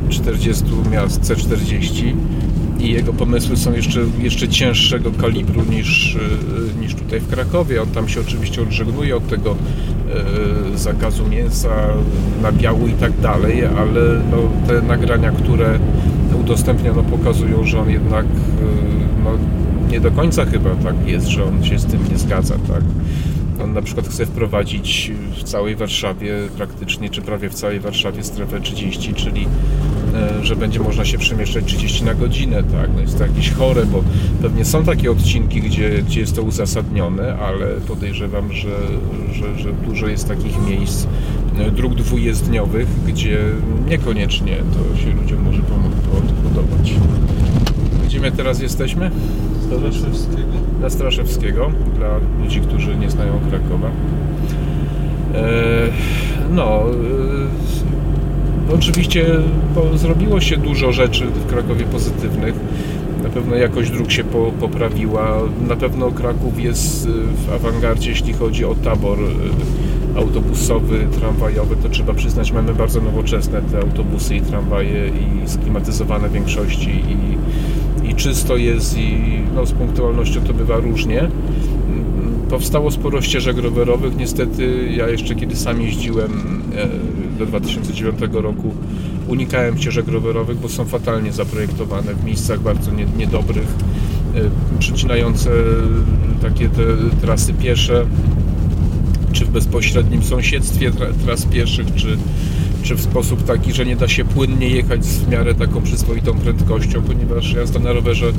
40 0.09 0.63
miast 0.91 1.21
C40 1.21 2.13
i 2.79 2.91
jego 2.91 3.13
pomysły 3.13 3.57
są 3.57 3.73
jeszcze, 3.73 3.99
jeszcze 4.19 4.47
cięższego 4.47 5.11
kalibru 5.11 5.61
niż, 5.69 6.17
niż 6.81 6.95
tutaj 6.95 7.19
w 7.19 7.27
Krakowie. 7.27 7.81
On 7.81 7.87
tam 7.87 8.09
się 8.09 8.21
oczywiście 8.21 8.61
odżegnuje 8.61 9.15
od 9.15 9.27
tego 9.27 9.55
zakazu 10.75 11.27
mięsa, 11.27 11.69
nabiału 12.41 12.87
i 12.87 12.93
tak 12.93 13.19
dalej, 13.19 13.65
ale 13.65 14.21
no, 14.31 14.37
te 14.67 14.81
nagrania, 14.81 15.31
które 15.31 15.79
udostępniono 16.43 17.03
pokazują, 17.03 17.65
że 17.65 17.79
on 17.79 17.89
jednak 17.89 18.25
e, 18.25 18.29
no, 19.23 19.29
nie 19.91 19.99
do 19.99 20.11
końca 20.11 20.45
chyba 20.45 20.69
tak 20.75 21.07
jest, 21.07 21.27
że 21.27 21.43
on 21.43 21.63
się 21.63 21.79
z 21.79 21.85
tym 21.85 21.99
nie 22.11 22.17
zgadza, 22.17 22.55
tak. 22.67 22.83
On 23.63 23.73
na 23.73 23.81
przykład 23.81 24.07
chce 24.07 24.25
wprowadzić 24.25 25.11
w 25.37 25.43
całej 25.43 25.75
Warszawie 25.75 26.33
praktycznie, 26.57 27.09
czy 27.09 27.21
prawie 27.21 27.49
w 27.49 27.53
całej 27.53 27.79
Warszawie 27.79 28.23
strefę 28.23 28.61
30, 28.61 29.13
czyli 29.13 29.47
e, 30.15 30.45
że 30.45 30.55
będzie 30.55 30.79
można 30.79 31.05
się 31.05 31.17
przemieszczać 31.17 31.65
30 31.65 32.03
na 32.03 32.13
godzinę, 32.13 32.63
tak, 32.63 32.89
no 32.95 33.01
jest 33.01 33.17
to 33.17 33.23
jakieś 33.23 33.51
chore, 33.51 33.85
bo 33.85 34.03
pewnie 34.41 34.65
są 34.65 34.83
takie 34.83 35.11
odcinki, 35.11 35.61
gdzie, 35.61 35.89
gdzie 35.89 36.19
jest 36.19 36.35
to 36.35 36.43
uzasadnione, 36.43 37.37
ale 37.37 37.67
podejrzewam, 37.67 38.53
że, 38.53 38.77
że, 39.33 39.59
że 39.59 39.73
dużo 39.73 40.07
jest 40.07 40.27
takich 40.27 40.67
miejsc 40.67 41.07
e, 41.59 41.71
dróg 41.71 41.95
dwujezdniowych, 41.95 42.87
gdzie 43.07 43.39
niekoniecznie 43.89 44.57
to 44.57 45.01
się 45.01 45.13
ludziom 45.13 45.43
może 45.43 45.61
podobać. 46.53 46.93
Gdzie 48.05 48.19
my 48.19 48.31
teraz 48.31 48.61
jesteśmy? 48.61 49.11
Straszewskiego. 49.65 50.51
Na 50.81 50.89
Straszewskiego, 50.89 51.71
dla 51.95 52.09
ludzi, 52.43 52.61
którzy 52.61 52.97
nie 52.97 53.09
znają 53.09 53.39
Krakowa. 53.49 53.87
E, 55.35 55.89
no, 56.51 56.83
y, 58.69 58.75
oczywiście 58.75 59.25
zrobiło 59.95 60.41
się 60.41 60.57
dużo 60.57 60.91
rzeczy 60.91 61.25
w 61.25 61.45
Krakowie 61.45 61.85
pozytywnych. 61.85 62.53
Na 63.23 63.29
pewno 63.29 63.55
jakość 63.55 63.91
dróg 63.91 64.11
się 64.11 64.23
po, 64.23 64.51
poprawiła. 64.59 65.39
Na 65.67 65.75
pewno 65.75 66.11
Kraków 66.11 66.59
jest 66.59 67.07
w 67.07 67.53
awangardzie, 67.53 68.09
jeśli 68.09 68.33
chodzi 68.33 68.65
o 68.65 68.75
tabor 68.75 69.19
y, 69.19 69.23
autobusowy, 70.15 71.07
tramwajowy. 71.19 71.75
To 71.75 71.89
trzeba 71.89 72.13
przyznać, 72.13 72.51
mamy 72.51 72.73
bardzo 72.73 73.01
nowoczesne 73.01 73.61
te 73.61 73.79
autobusy 73.79 74.35
i 74.35 74.41
tramwaje 74.41 75.07
i 75.07 75.49
sklimatyzowane 75.49 76.29
w 76.29 76.31
większości 76.31 76.89
i, 76.89 78.09
i 78.09 78.15
czysto 78.15 78.57
jest 78.57 78.97
i 78.97 79.17
no, 79.55 79.65
z 79.65 79.71
punktualnością 79.71 80.41
to 80.41 80.53
bywa 80.53 80.77
różnie. 80.77 81.27
Powstało 82.49 82.91
sporo 82.91 83.21
ścieżek 83.21 83.57
rowerowych. 83.57 84.15
Niestety 84.17 84.89
ja 84.97 85.09
jeszcze 85.09 85.35
kiedy 85.35 85.55
sam 85.55 85.81
jeździłem 85.81 86.61
e, 86.75 87.39
do 87.39 87.45
2009 87.45 88.19
roku 88.33 88.73
unikałem 89.27 89.77
ścieżek 89.77 90.07
rowerowych, 90.07 90.57
bo 90.57 90.69
są 90.69 90.85
fatalnie 90.85 91.31
zaprojektowane 91.31 92.13
w 92.13 92.25
miejscach 92.25 92.59
bardzo 92.59 92.91
nie, 92.91 93.05
niedobrych, 93.17 93.67
e, 94.35 94.79
przecinające 94.79 95.49
takie 96.41 96.69
te 96.69 96.83
trasy 97.21 97.53
piesze, 97.53 98.05
czy 99.33 99.45
w 99.45 99.49
bezpośrednim 99.49 100.23
sąsiedztwie 100.23 100.91
tras 101.25 101.45
pieszych, 101.45 101.95
czy, 101.95 102.17
czy 102.83 102.95
w 102.95 103.01
sposób 103.01 103.43
taki, 103.43 103.73
że 103.73 103.85
nie 103.85 103.95
da 103.95 104.07
się 104.07 104.25
płynnie 104.25 104.69
jechać 104.69 105.01
w 105.01 105.27
miarę 105.27 105.55
taką 105.55 105.81
przyzwoitą 105.81 106.33
prędkością, 106.33 107.01
ponieważ 107.01 107.53
jazda 107.53 107.79
na 107.79 107.93
rowerze 107.93 108.31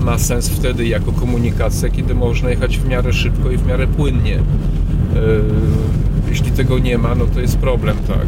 ma 0.00 0.18
sens 0.18 0.48
wtedy 0.48 0.86
jako 0.86 1.12
komunikacja, 1.12 1.88
kiedy 1.88 2.14
można 2.14 2.50
jechać 2.50 2.78
w 2.78 2.88
miarę 2.88 3.12
szybko 3.12 3.50
i 3.50 3.56
w 3.56 3.66
miarę 3.66 3.86
płynnie. 3.86 4.36
E, 4.36 4.40
jeśli 6.28 6.50
tego 6.50 6.78
nie 6.78 6.98
ma, 6.98 7.14
no 7.14 7.26
to 7.26 7.40
jest 7.40 7.58
problem, 7.58 7.96
tak. 8.08 8.26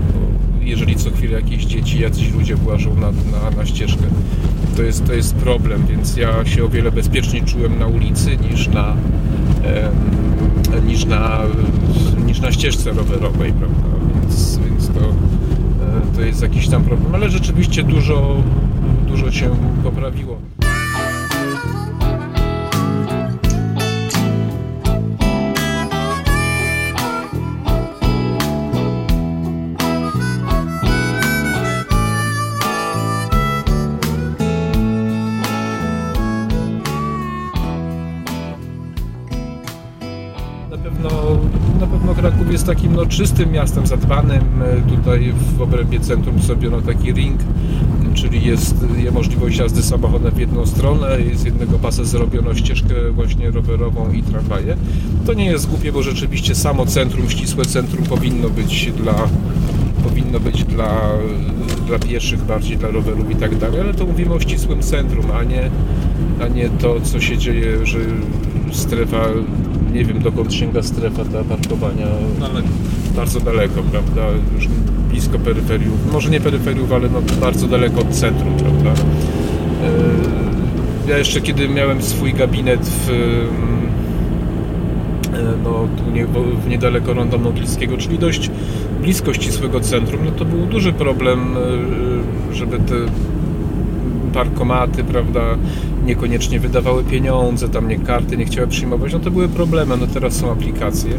Jeżeli 0.61 0.97
co 0.97 1.11
chwilę 1.11 1.41
jakieś 1.41 1.65
dzieci, 1.65 2.01
jacyś 2.01 2.33
ludzie 2.33 2.57
włażą 2.57 2.95
na, 2.95 3.11
na, 3.11 3.57
na 3.57 3.67
ścieżkę, 3.67 4.05
to 4.77 4.83
jest, 4.83 5.07
to 5.07 5.13
jest 5.13 5.35
problem, 5.35 5.87
więc 5.91 6.17
ja 6.17 6.45
się 6.45 6.65
o 6.65 6.69
wiele 6.69 6.93
bezpieczniej 6.93 7.43
czułem 7.43 7.79
na 7.79 7.87
ulicy 7.87 8.37
niż 8.51 8.69
na, 8.69 8.97
niż 10.87 11.05
na, 11.05 11.41
niż 12.33 12.41
na 12.41 12.53
ścieżce 12.53 12.93
rowerowej, 12.93 13.53
prawda? 13.53 13.89
Więc, 14.15 14.59
więc 14.59 14.89
to, 14.89 15.01
e, 15.01 16.17
to 16.17 16.21
jest 16.21 16.43
jakiś 16.43 16.69
tam 16.69 16.85
problem, 16.85 17.15
ale 17.15 17.31
rzeczywiście 17.31 17.83
dużo, 17.83 18.37
dużo 19.07 19.31
się 19.31 19.51
poprawiło. 19.85 20.37
Jest 42.63 42.77
takim 42.77 42.97
no, 42.97 43.07
czystym 43.07 43.53
miastem, 43.53 43.87
zadbanym. 43.87 44.63
E, 44.63 44.97
tutaj 44.97 45.33
w 45.57 45.63
obrębie 45.63 46.01
centrum 46.01 46.39
zrobiono 46.39 46.83
taki 46.83 47.13
ring, 47.13 47.41
czyli 48.15 48.45
jest, 48.45 48.75
jest 48.97 49.15
możliwość 49.15 49.59
jazdy 49.59 49.83
samochodem 49.83 50.35
w 50.35 50.39
jedną 50.39 50.67
stronę, 50.67 51.19
z 51.35 51.45
jednego 51.45 51.79
pasa 51.79 52.05
zrobiono 52.05 52.55
ścieżkę 52.55 52.95
właśnie 53.13 53.51
rowerową 53.51 54.13
i 54.13 54.23
tramwaje. 54.23 54.77
To 55.27 55.35
nie 55.35 55.47
jest 55.47 55.69
głupie, 55.69 55.93
bo 55.93 56.03
rzeczywiście 56.03 56.55
samo 56.55 56.87
centrum, 56.87 57.31
ścisłe 57.31 57.65
centrum 57.65 58.05
powinno 58.05 58.51
być 58.51 58.93
dla 58.93 59.15
powinno 60.05 60.41
być 60.41 60.65
dla, 60.65 61.01
dla 61.87 61.99
pieszych, 61.99 62.43
bardziej 62.43 62.77
dla 62.77 62.91
rowerów 62.91 63.31
i 63.31 63.37
tak 63.37 63.59
dalej, 63.59 63.81
ale 63.81 63.95
to 63.95 64.07
mówimy 64.07 64.35
o 64.35 64.41
ścisłym 64.41 64.83
centrum, 64.83 65.25
a 65.31 65.45
nie, 65.45 65.71
a 66.41 66.49
nie 66.49 66.69
to, 66.69 67.01
co 67.01 67.21
się 67.21 67.39
dzieje, 67.39 67.87
że 67.87 67.99
strefa 68.73 69.29
nie 69.93 70.05
wiem 70.05 70.23
dokąd 70.23 70.55
sięga 70.55 70.83
strefa 70.83 71.25
dla 71.25 71.45
parkowania. 71.45 72.07
Daleko. 72.41 72.69
Bardzo 73.17 73.41
daleko, 73.41 73.83
prawda? 73.83 74.23
Już 74.55 74.69
blisko 75.11 75.39
peryferiów. 75.39 76.13
Może 76.13 76.31
nie 76.31 76.41
peryferiów, 76.41 76.93
ale 76.93 77.09
no 77.09 77.23
bardzo 77.41 77.67
daleko 77.67 78.01
od 78.01 78.09
centrum, 78.09 78.57
prawda? 78.57 78.91
E, 78.91 78.95
ja 81.11 81.19
jeszcze 81.19 81.41
kiedy 81.41 81.69
miałem 81.69 82.03
swój 82.03 82.35
gabinet 82.35 82.89
w 82.89 83.11
e, 83.11 83.13
no, 85.65 85.89
tu 85.97 86.11
nie, 86.11 86.27
w 86.65 86.69
niedaleko 86.69 87.15
Ronda 87.15 87.39
Modliskiego, 87.39 87.97
czyli 87.97 88.19
dość 88.19 88.51
blisko 89.01 89.35
ścisłego 89.35 89.81
centrum, 89.81 90.21
no 90.25 90.31
to 90.31 90.45
był 90.45 90.67
duży 90.67 90.93
problem, 90.93 91.57
e, 92.51 92.55
żeby 92.55 92.79
te 92.79 92.95
parkomaty, 94.33 95.05
prawda, 95.05 95.41
niekoniecznie 96.07 96.61
wydawały 96.61 97.05
pieniądze, 97.05 97.69
tam 97.69 97.89
nie 97.89 97.99
karty 97.99 98.37
nie 98.37 98.45
chciały 98.45 98.69
przyjmować, 98.69 99.13
no 99.13 99.19
to 99.19 99.31
były 99.31 99.49
problemy, 99.49 99.97
no 99.97 100.07
teraz 100.07 100.35
są 100.35 100.53
aplikacje, 100.53 101.13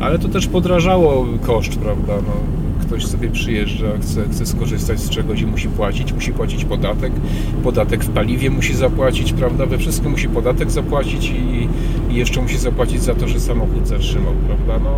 ale 0.00 0.18
to 0.18 0.28
też 0.28 0.46
podrażało 0.46 1.26
koszt, 1.46 1.78
prawda, 1.78 2.12
no. 2.26 2.60
Ktoś 2.80 3.06
sobie 3.06 3.30
przyjeżdża, 3.30 3.86
chce, 4.00 4.22
chce 4.30 4.46
skorzystać 4.46 5.00
z 5.00 5.10
czegoś 5.10 5.40
i 5.40 5.46
musi 5.46 5.68
płacić, 5.68 6.12
musi 6.12 6.32
płacić 6.32 6.64
podatek, 6.64 7.12
podatek 7.64 8.04
w 8.04 8.08
paliwie 8.08 8.50
musi 8.50 8.74
zapłacić, 8.74 9.32
prawda, 9.32 9.66
we 9.66 9.78
wszystkim 9.78 10.10
musi 10.10 10.28
podatek 10.28 10.70
zapłacić 10.70 11.30
i, 11.30 11.68
i 12.10 12.14
jeszcze 12.14 12.42
musi 12.42 12.58
zapłacić 12.58 13.02
za 13.02 13.14
to, 13.14 13.28
że 13.28 13.40
samochód 13.40 13.88
zatrzymał, 13.88 14.32
prawda, 14.46 14.84
no 14.84 14.96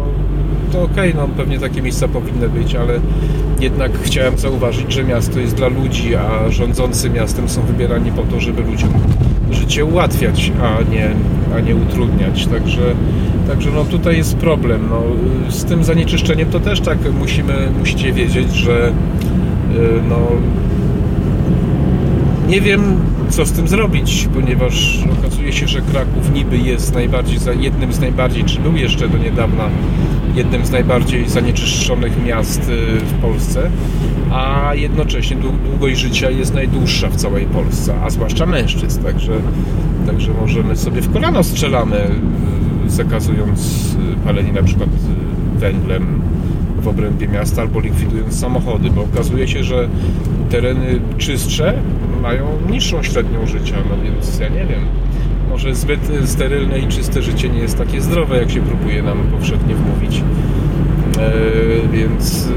to 0.73 0.83
okej, 0.83 1.13
okay, 1.13 1.23
no 1.23 1.35
pewnie 1.37 1.59
takie 1.59 1.83
miejsca 1.83 2.09
powinny 2.09 2.49
być, 2.49 2.75
ale 2.75 3.01
jednak 3.61 3.93
chciałem 4.03 4.39
zauważyć, 4.39 4.93
że 4.93 5.05
miasto 5.05 5.41
jest 5.41 5.55
dla 5.55 5.69
ludzi, 5.69 6.15
a 6.15 6.51
rządzący 6.51 7.11
miastem 7.11 7.49
są 7.49 7.63
wybierani 7.63 8.13
po 8.13 8.23
to, 8.23 8.41
żeby 8.41 8.63
ludziom 8.63 8.91
życie 9.51 9.85
ułatwiać, 9.85 10.53
a 10.63 10.91
nie, 10.91 11.11
a 11.57 11.61
nie 11.61 11.77
utrudniać. 11.77 12.47
Także, 12.47 12.95
także 13.49 13.71
no 13.71 13.85
tutaj 13.85 14.17
jest 14.17 14.37
problem. 14.37 14.89
No, 14.91 15.03
z 15.51 15.65
tym 15.65 15.85
zanieczyszczeniem 15.85 16.51
to 16.51 16.61
też 16.61 16.81
tak 16.81 16.99
musimy, 17.19 17.69
musicie 17.79 18.13
wiedzieć, 18.13 18.55
że 18.55 18.89
y, 18.89 18.93
no, 20.09 20.19
nie 22.49 22.61
wiem, 22.61 22.97
co 23.33 23.47
z 23.47 23.53
tym 23.53 23.69
zrobić, 23.69 24.29
ponieważ 24.35 25.05
okazuje 25.19 25.53
się, 25.53 25.69
że 25.69 25.81
Kraków 25.81 26.33
niby 26.35 26.59
jest 26.59 26.95
najbardziej, 26.95 27.39
jednym 27.61 27.93
z 27.93 28.01
najbardziej, 28.01 28.45
czy 28.45 28.61
był 28.61 28.77
jeszcze 28.77 29.09
do 29.09 29.19
niedawna 29.19 29.69
jednym 30.35 30.67
z 30.67 30.71
najbardziej 30.71 31.29
zanieczyszczonych 31.29 32.25
miast 32.25 32.69
y, 32.69 33.01
w 33.01 33.13
Polsce, 33.13 33.71
a 34.33 34.73
jednocześnie 34.75 35.37
długość 35.71 36.01
życia 36.01 36.31
jest 36.31 36.55
najdłuższa 36.55 37.09
w 37.09 37.17
całej 37.17 37.47
Polsce, 37.47 37.95
a 38.03 38.11
zwłaszcza 38.11 38.47
mężczyzn, 38.47 39.03
także, 39.03 39.33
także 40.07 40.33
możemy 40.41 40.77
sobie 40.77 41.01
w 41.01 41.13
kolano 41.13 41.43
strzelamy, 41.43 42.11
y, 42.87 42.91
zakazując 42.91 43.93
y, 44.15 44.25
palenie 44.25 44.53
na 44.53 44.63
przykład 44.63 44.91
węglem 45.57 46.23
w 46.81 46.89
obrębie 46.89 47.29
miasta 47.29 47.63
albo 47.63 47.81
likwidując 47.81 48.41
samochody, 48.41 48.91
bo 48.91 49.03
okazuje 49.03 49.49
się, 49.49 49.65
że 49.65 49.89
tereny 50.51 51.01
czystsze 51.19 51.75
mają 52.23 52.47
niższą 52.71 53.03
średnią 53.03 53.47
życia, 53.47 53.77
no 53.91 53.97
więc 54.05 54.39
ja 54.39 54.49
nie 54.49 54.67
wiem 54.67 54.87
może 55.53 55.75
zbyt 55.75 56.01
sterylne 56.25 56.79
i 56.79 56.87
czyste 56.87 57.23
życie 57.23 57.49
nie 57.49 57.59
jest 57.59 57.79
takie 57.79 58.01
zdrowe, 58.01 58.37
jak 58.37 58.51
się 58.51 58.61
próbuje 58.61 59.03
nam 59.03 59.19
powszechnie 59.19 59.75
wmówić. 59.75 60.23
E, 61.19 61.33
więc 61.89 62.47
e, 62.47 62.51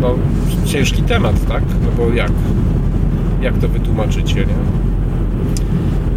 no, 0.00 0.14
ciężki 0.64 1.02
temat, 1.02 1.46
tak? 1.46 1.62
No 1.62 1.88
bo 1.96 2.14
jak? 2.14 2.32
Jak 3.42 3.58
to 3.58 3.68
wytłumaczycie, 3.68 4.34
nie? 4.34 4.54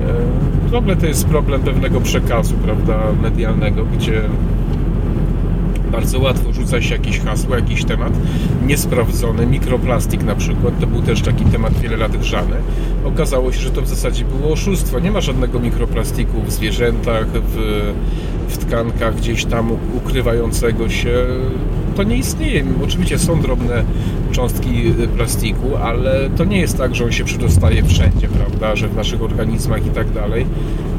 E, 0.07 0.69
w 0.69 0.75
ogóle 0.75 0.95
to 0.95 1.05
jest 1.05 1.27
problem 1.27 1.62
pewnego 1.62 2.01
przekazu, 2.01 2.55
prawda, 2.55 2.99
medialnego, 3.21 3.86
gdzie 3.86 4.21
bardzo 5.91 6.19
łatwo 6.19 6.40
rzuca 6.62 6.82
się 6.82 6.95
jakieś 6.95 7.19
hasło, 7.19 7.56
jakiś 7.56 7.86
temat 7.86 8.13
niesprawdzony, 8.65 9.45
mikroplastik 9.47 10.24
na 10.24 10.36
przykład, 10.36 10.80
to 10.80 10.88
był 10.88 11.02
też 11.02 11.21
taki 11.21 11.45
temat 11.45 11.80
wiele 11.80 11.97
lat 11.97 12.17
grzany. 12.17 12.56
Okazało 13.06 13.52
się, 13.52 13.60
że 13.60 13.71
to 13.71 13.82
w 13.82 13.88
zasadzie 13.88 14.26
było 14.26 14.54
oszustwo. 14.54 15.00
Nie 15.00 15.12
ma 15.12 15.21
żadnego 15.21 15.60
mikroplastiku 15.60 16.41
w 16.41 16.52
zwierzętach, 16.52 17.28
w, 17.28 17.93
w 18.47 18.58
tkankach 18.58 19.15
gdzieś 19.15 19.45
tam 19.45 19.71
ukrywającego 19.97 20.89
się 20.89 21.28
to 21.95 22.04
nie 22.04 22.17
istnieje. 22.17 22.63
Oczywiście 22.84 23.19
są 23.19 23.41
drobne 23.41 23.84
cząstki 24.32 24.94
plastiku, 25.15 25.76
ale 25.84 26.30
to 26.38 26.46
nie 26.46 26.60
jest 26.60 26.78
tak, 26.78 26.96
że 26.96 27.06
on 27.06 27.12
się 27.12 27.24
przedostaje 27.24 27.84
wszędzie, 27.84 28.28
prawda, 28.28 28.76
że 28.76 28.88
w 28.88 28.96
naszych 28.96 29.22
organizmach 29.22 29.86
i 29.86 29.89
tak 29.89 30.12
dalej. 30.12 30.46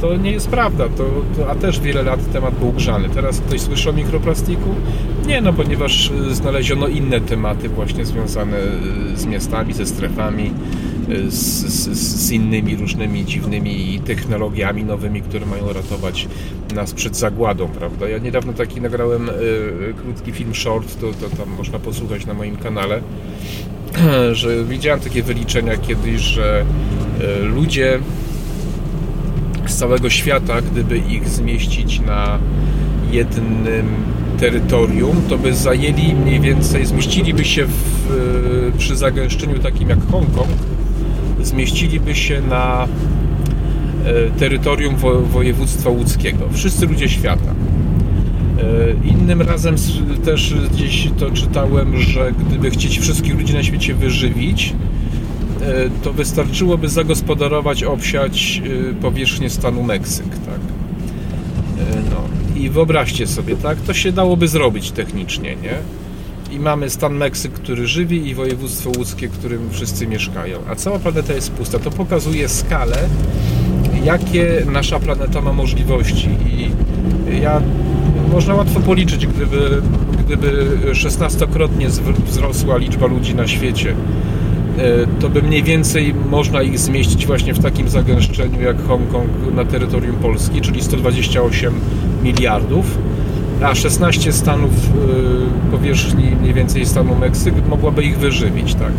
To 0.01 0.17
nie 0.17 0.31
jest 0.31 0.49
prawda, 0.49 0.85
to, 0.89 1.05
to, 1.37 1.51
a 1.51 1.55
też 1.55 1.81
wiele 1.81 2.03
lat 2.03 2.33
temat 2.33 2.55
był 2.55 2.73
grzany. 2.73 3.09
Teraz 3.09 3.41
ktoś 3.41 3.61
słyszy 3.61 3.91
o 3.91 3.93
mikroplastiku? 3.93 4.75
Nie, 5.27 5.41
no 5.41 5.53
ponieważ 5.53 6.13
znaleziono 6.31 6.89
inne 6.89 7.21
tematy 7.21 7.69
właśnie 7.69 8.05
związane 8.05 8.59
z 9.15 9.27
miastami, 9.27 9.73
ze 9.73 9.87
strefami, 9.87 10.51
z, 11.29 11.67
z, 11.67 11.89
z 12.27 12.31
innymi 12.31 12.77
różnymi 12.77 13.25
dziwnymi 13.25 14.01
technologiami 14.05 14.85
nowymi, 14.85 15.23
które 15.23 15.47
mają 15.47 15.73
ratować 15.73 16.29
nas 16.75 16.93
przed 16.93 17.17
zagładą, 17.17 17.69
prawda? 17.69 18.09
Ja 18.09 18.19
niedawno 18.19 18.53
taki 18.53 18.81
nagrałem 18.81 19.31
krótki 20.03 20.33
film 20.33 20.55
short, 20.55 21.01
to, 21.01 21.13
to 21.13 21.37
tam 21.37 21.49
można 21.57 21.79
posłuchać 21.79 22.27
na 22.27 22.35
moim 22.35 22.57
kanale, 22.57 23.01
że 24.33 24.65
widziałem 24.65 25.01
takie 25.01 25.23
wyliczenia 25.23 25.77
kiedyś, 25.77 26.21
że 26.21 26.65
ludzie 27.43 27.99
z 29.67 29.77
całego 29.77 30.11
świata, 30.11 30.63
gdyby 30.63 30.99
ich 30.99 31.29
zmieścić 31.29 32.01
na 32.01 32.39
jednym 33.11 33.87
terytorium, 34.39 35.23
to 35.29 35.39
by 35.39 35.55
zajęli 35.55 36.15
mniej 36.15 36.41
więcej, 36.41 36.87
zmieściliby 36.87 37.45
się 37.45 37.67
w, 37.67 38.73
przy 38.79 38.97
zagęszczeniu 38.97 39.59
takim 39.59 39.89
jak 39.89 40.11
Hongkong, 40.11 40.49
zmieściliby 41.43 42.15
się 42.15 42.41
na 42.41 42.85
e, 42.85 44.31
terytorium 44.31 44.97
województwa 45.33 45.91
łódzkiego. 45.91 46.49
Wszyscy 46.53 46.87
ludzie 46.87 47.09
świata. 47.09 47.55
E, 48.59 49.09
innym 49.09 49.43
razem 49.43 49.75
też 50.25 50.55
gdzieś 50.73 51.11
to 51.19 51.31
czytałem, 51.31 51.97
że 51.97 52.33
gdyby 52.33 52.71
chcieć 52.71 52.99
wszystkich 52.99 53.35
ludzi 53.35 53.55
na 53.55 53.63
świecie 53.63 53.95
wyżywić, 53.95 54.75
e, 55.63 55.91
to 56.03 56.13
wystarczyłoby 56.13 56.89
zagospodarować, 56.89 57.85
obsiać 57.85 58.63
powierzchnię 59.01 59.51
stanu 59.51 59.83
Meksyk, 59.83 60.29
tak? 60.29 60.61
No. 62.11 62.23
I 62.61 62.71
wyobraźcie 62.71 63.27
sobie, 63.27 63.57
tak? 63.57 63.81
To 63.81 63.95
się 63.95 64.13
dałoby 64.13 64.49
zrobić 64.49 64.91
technicznie, 64.91 65.57
nie? 65.63 66.02
I 66.53 66.61
mamy 66.61 66.91
stan 66.91 67.15
Meksyk, 67.15 67.53
który 67.53 67.87
żywi 67.87 68.29
i 68.29 68.35
województwo 68.35 68.91
łódzkie, 68.99 69.29
w 69.29 69.39
którym 69.39 69.71
wszyscy 69.71 70.07
mieszkają. 70.07 70.59
A 70.71 70.75
cała 70.75 70.99
planeta 70.99 71.33
jest 71.33 71.51
pusta. 71.51 71.79
To 71.79 71.91
pokazuje 71.91 72.49
skalę, 72.49 72.97
jakie 74.05 74.63
nasza 74.73 75.01
planeta 75.01 75.41
ma 75.41 75.53
możliwości. 75.53 76.29
I 76.29 76.71
ja 77.41 77.63
można 78.33 78.55
łatwo 78.55 78.81
policzyć, 78.81 79.27
gdyby, 79.27 79.83
gdyby 80.27 80.79
16-krotnie 80.93 81.89
wzrosła 82.27 82.77
liczba 82.77 83.07
ludzi 83.07 83.35
na 83.35 83.47
świecie 83.47 83.95
E, 84.79 85.07
to 85.21 85.29
by 85.29 85.43
mniej 85.43 85.63
więcej 85.63 86.15
można 86.15 86.63
ich 86.63 86.79
zmieścić 86.79 87.27
właśnie 87.27 87.55
w 87.55 87.63
takim 87.63 87.89
zagęszczeniu 87.89 88.63
jak 88.63 88.87
Hongkong 88.87 89.31
na 89.55 89.65
terytorium 89.65 90.17
Polski, 90.17 90.61
czyli 90.61 90.83
128 90.83 91.75
miliardów, 92.23 92.99
a 93.65 93.75
16 93.75 94.33
stanów 94.33 94.71
e, 94.71 95.71
powierzchni 95.71 96.25
mniej 96.41 96.55
więcej 96.55 96.87
stanu 96.87 97.15
Meksyk 97.15 97.55
mogłaby 97.69 98.05
ich 98.05 98.19
wyżywić, 98.19 98.75
tak. 98.75 98.93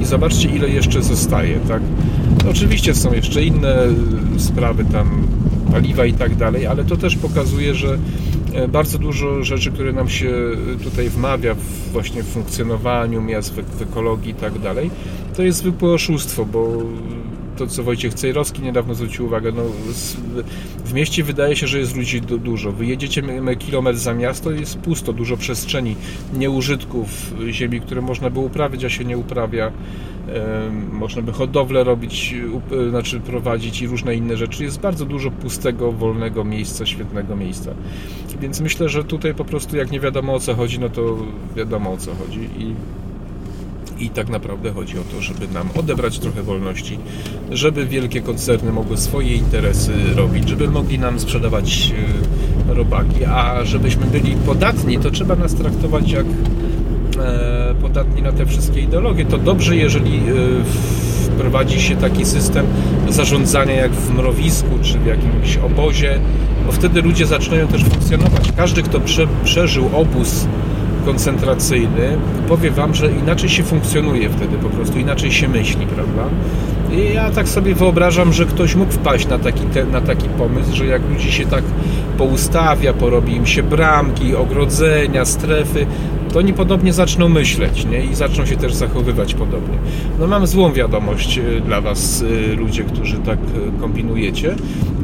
I 0.00 0.04
zobaczcie 0.04 0.48
ile 0.48 0.68
jeszcze 0.68 1.02
zostaje, 1.02 1.58
tak. 1.68 1.82
Oczywiście 2.50 2.94
są 2.94 3.12
jeszcze 3.12 3.44
inne 3.44 3.76
sprawy 4.38 4.84
tam 4.84 5.26
paliwa 5.72 6.06
i 6.06 6.12
tak 6.12 6.34
dalej, 6.34 6.66
ale 6.66 6.84
to 6.84 6.96
też 6.96 7.16
pokazuje, 7.16 7.74
że 7.74 7.98
e, 8.54 8.68
bardzo 8.68 8.98
dużo 8.98 9.44
rzeczy, 9.44 9.70
które 9.70 9.92
nam 9.92 10.08
się 10.08 10.32
tutaj 10.84 11.08
wmawia 11.08 11.54
w 11.54 11.92
właśnie 11.92 12.22
w 12.22 12.26
funkcjonowaniu 12.26 13.22
miast, 13.22 13.54
w 13.54 13.82
ekologii 13.82 14.30
i 14.30 14.34
tak 14.34 14.58
dalej, 14.58 14.90
to 15.36 15.42
jest 15.42 15.58
zwykłe 15.58 15.92
oszustwo, 15.92 16.44
bo 16.44 16.68
to, 17.56 17.66
co 17.66 17.82
Wojciech 17.82 18.14
Cejrowski 18.14 18.62
niedawno 18.62 18.94
zwrócił 18.94 19.26
uwagę, 19.26 19.52
no, 19.52 19.62
w 20.84 20.92
mieście 20.92 21.24
wydaje 21.24 21.56
się, 21.56 21.66
że 21.66 21.78
jest 21.78 21.96
ludzi 21.96 22.20
dużo. 22.20 22.72
Wyjedziecie 22.72 23.22
kilometr 23.58 23.98
za 23.98 24.14
miasto 24.14 24.50
jest 24.50 24.78
pusto, 24.78 25.12
dużo 25.12 25.36
przestrzeni, 25.36 25.96
nieużytków 26.34 27.08
ziemi, 27.50 27.80
które 27.80 28.00
można 28.00 28.30
by 28.30 28.38
uprawiać, 28.38 28.84
a 28.84 28.88
się 28.88 29.04
nie 29.04 29.18
uprawia. 29.18 29.72
Można 30.92 31.22
by 31.22 31.32
hodowlę 31.32 31.84
robić, 31.84 32.34
znaczy 32.90 33.20
prowadzić 33.20 33.82
i 33.82 33.86
różne 33.86 34.14
inne 34.14 34.36
rzeczy. 34.36 34.64
Jest 34.64 34.80
bardzo 34.80 35.04
dużo 35.04 35.30
pustego, 35.30 35.92
wolnego 35.92 36.44
miejsca, 36.44 36.86
świetnego 36.86 37.36
miejsca. 37.36 37.70
Więc 38.40 38.60
myślę, 38.60 38.88
że 38.88 39.04
tutaj 39.04 39.34
po 39.34 39.44
prostu 39.44 39.76
jak 39.76 39.90
nie 39.90 40.00
wiadomo 40.00 40.34
o 40.34 40.40
co 40.40 40.54
chodzi, 40.54 40.78
no 40.78 40.88
to 40.88 41.16
wiadomo 41.56 41.92
o 41.92 41.96
co 41.96 42.14
chodzi 42.14 42.40
i 42.58 42.74
i 43.98 44.10
tak 44.10 44.28
naprawdę 44.28 44.72
chodzi 44.72 44.98
o 44.98 45.02
to, 45.02 45.22
żeby 45.22 45.48
nam 45.48 45.68
odebrać 45.76 46.18
trochę 46.18 46.42
wolności, 46.42 46.98
żeby 47.50 47.86
wielkie 47.86 48.20
koncerny 48.20 48.72
mogły 48.72 48.96
swoje 48.96 49.34
interesy 49.34 49.92
robić, 50.16 50.48
żeby 50.48 50.68
mogli 50.68 50.98
nam 50.98 51.20
sprzedawać 51.20 51.92
e, 52.70 52.74
robaki, 52.74 53.24
a 53.24 53.64
żebyśmy 53.64 54.06
byli 54.06 54.36
podatni, 54.46 54.98
to 54.98 55.10
trzeba 55.10 55.36
nas 55.36 55.54
traktować 55.54 56.10
jak 56.10 56.26
e, 57.18 57.74
podatni 57.80 58.22
na 58.22 58.32
te 58.32 58.46
wszystkie 58.46 58.80
ideologie. 58.80 59.24
To 59.24 59.38
dobrze, 59.38 59.76
jeżeli 59.76 60.16
e, 60.16 60.22
wprowadzi 61.26 61.80
się 61.80 61.96
taki 61.96 62.24
system 62.24 62.66
zarządzania 63.08 63.74
jak 63.74 63.92
w 63.92 64.10
mrowisku 64.10 64.78
czy 64.82 64.98
w 64.98 65.06
jakimś 65.06 65.56
obozie, 65.56 66.20
bo 66.66 66.72
wtedy 66.72 67.02
ludzie 67.02 67.26
zaczynają 67.26 67.68
też 67.68 67.84
funkcjonować. 67.84 68.52
Każdy, 68.56 68.82
kto 68.82 69.00
prze, 69.00 69.26
przeżył 69.44 69.90
obóz 69.92 70.46
koncentracyjny, 71.06 72.18
powie 72.48 72.70
Wam, 72.70 72.94
że 72.94 73.10
inaczej 73.10 73.48
się 73.48 73.62
funkcjonuje 73.62 74.30
wtedy, 74.30 74.56
po 74.56 74.68
prostu 74.68 74.98
inaczej 74.98 75.32
się 75.32 75.48
myśli, 75.48 75.86
prawda? 75.86 76.22
I 76.92 77.14
ja 77.14 77.30
tak 77.30 77.48
sobie 77.48 77.74
wyobrażam, 77.74 78.32
że 78.32 78.46
ktoś 78.46 78.74
mógł 78.74 78.92
wpaść 78.92 79.28
na 79.28 79.38
taki, 79.38 79.62
na 79.92 80.00
taki 80.00 80.28
pomysł, 80.28 80.76
że 80.76 80.86
jak 80.86 81.02
ludzi 81.10 81.32
się 81.32 81.46
tak 81.46 81.64
poustawia, 82.18 82.92
porobi 82.92 83.36
im 83.36 83.46
się 83.46 83.62
bramki, 83.62 84.34
ogrodzenia, 84.34 85.24
strefy, 85.24 85.86
to 86.32 86.38
oni 86.38 86.52
podobnie 86.52 86.92
zaczną 86.92 87.28
myśleć 87.28 87.84
nie? 87.84 88.04
i 88.04 88.14
zaczną 88.14 88.46
się 88.46 88.56
też 88.56 88.74
zachowywać 88.74 89.34
podobnie. 89.34 89.78
No 90.18 90.26
mam 90.26 90.46
złą 90.46 90.72
wiadomość 90.72 91.38
e, 91.38 91.60
dla 91.60 91.80
Was, 91.80 92.24
e, 92.52 92.54
ludzie, 92.54 92.84
którzy 92.84 93.16
tak 93.16 93.38
e, 93.38 93.80
kombinujecie. 93.80 94.54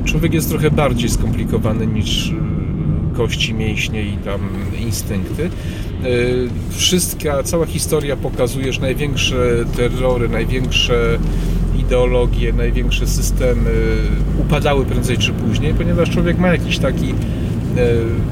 Człowiek 0.05 0.35
jest 0.35 0.51
trochę 0.51 0.71
bardziej 0.71 1.09
skomplikowany 1.09 1.87
niż 1.87 2.33
kości, 3.17 3.55
mięśnie 3.55 4.03
i 4.03 4.17
tam 4.17 4.41
instynkty. 4.81 5.45
E, 5.45 6.09
wszystka, 6.71 7.43
cała 7.43 7.67
historia 7.67 8.17
pokazuje, 8.17 8.73
że 8.73 8.81
największe 8.81 9.37
terrory, 9.77 10.29
największe 10.29 11.19
ideologie, 11.79 12.53
największe 12.53 13.07
systemy 13.07 13.71
upadały 14.41 14.85
prędzej 14.85 15.19
czy 15.19 15.33
później, 15.33 15.75
ponieważ 15.75 16.11
człowiek 16.11 16.39
ma 16.39 16.49
jakiś 16.49 16.79
taki 16.79 17.15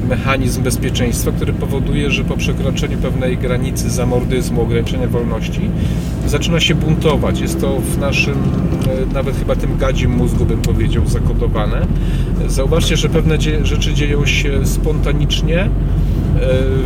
mechanizm 0.09 0.63
bezpieczeństwa, 0.63 1.31
który 1.31 1.53
powoduje, 1.53 2.11
że 2.11 2.23
po 2.23 2.37
przekroczeniu 2.37 2.97
pewnej 2.97 3.37
granicy 3.37 3.89
zamordyzmu, 3.89 4.61
ograniczenia 4.61 5.07
wolności 5.07 5.61
zaczyna 6.27 6.59
się 6.59 6.75
buntować. 6.75 7.39
Jest 7.39 7.61
to 7.61 7.79
w 7.79 7.97
naszym, 7.97 8.33
e, 8.33 9.13
nawet 9.13 9.35
chyba 9.35 9.55
tym 9.55 9.77
gadzim 9.77 10.11
mózgu 10.11 10.45
bym 10.45 10.61
powiedział, 10.61 11.07
zakodowane. 11.07 11.87
Zauważcie, 12.47 12.97
że 12.97 13.09
pewne 13.09 13.37
rzeczy 13.63 13.93
dzieją 13.93 14.25
się 14.25 14.65
spontanicznie, 14.65 15.69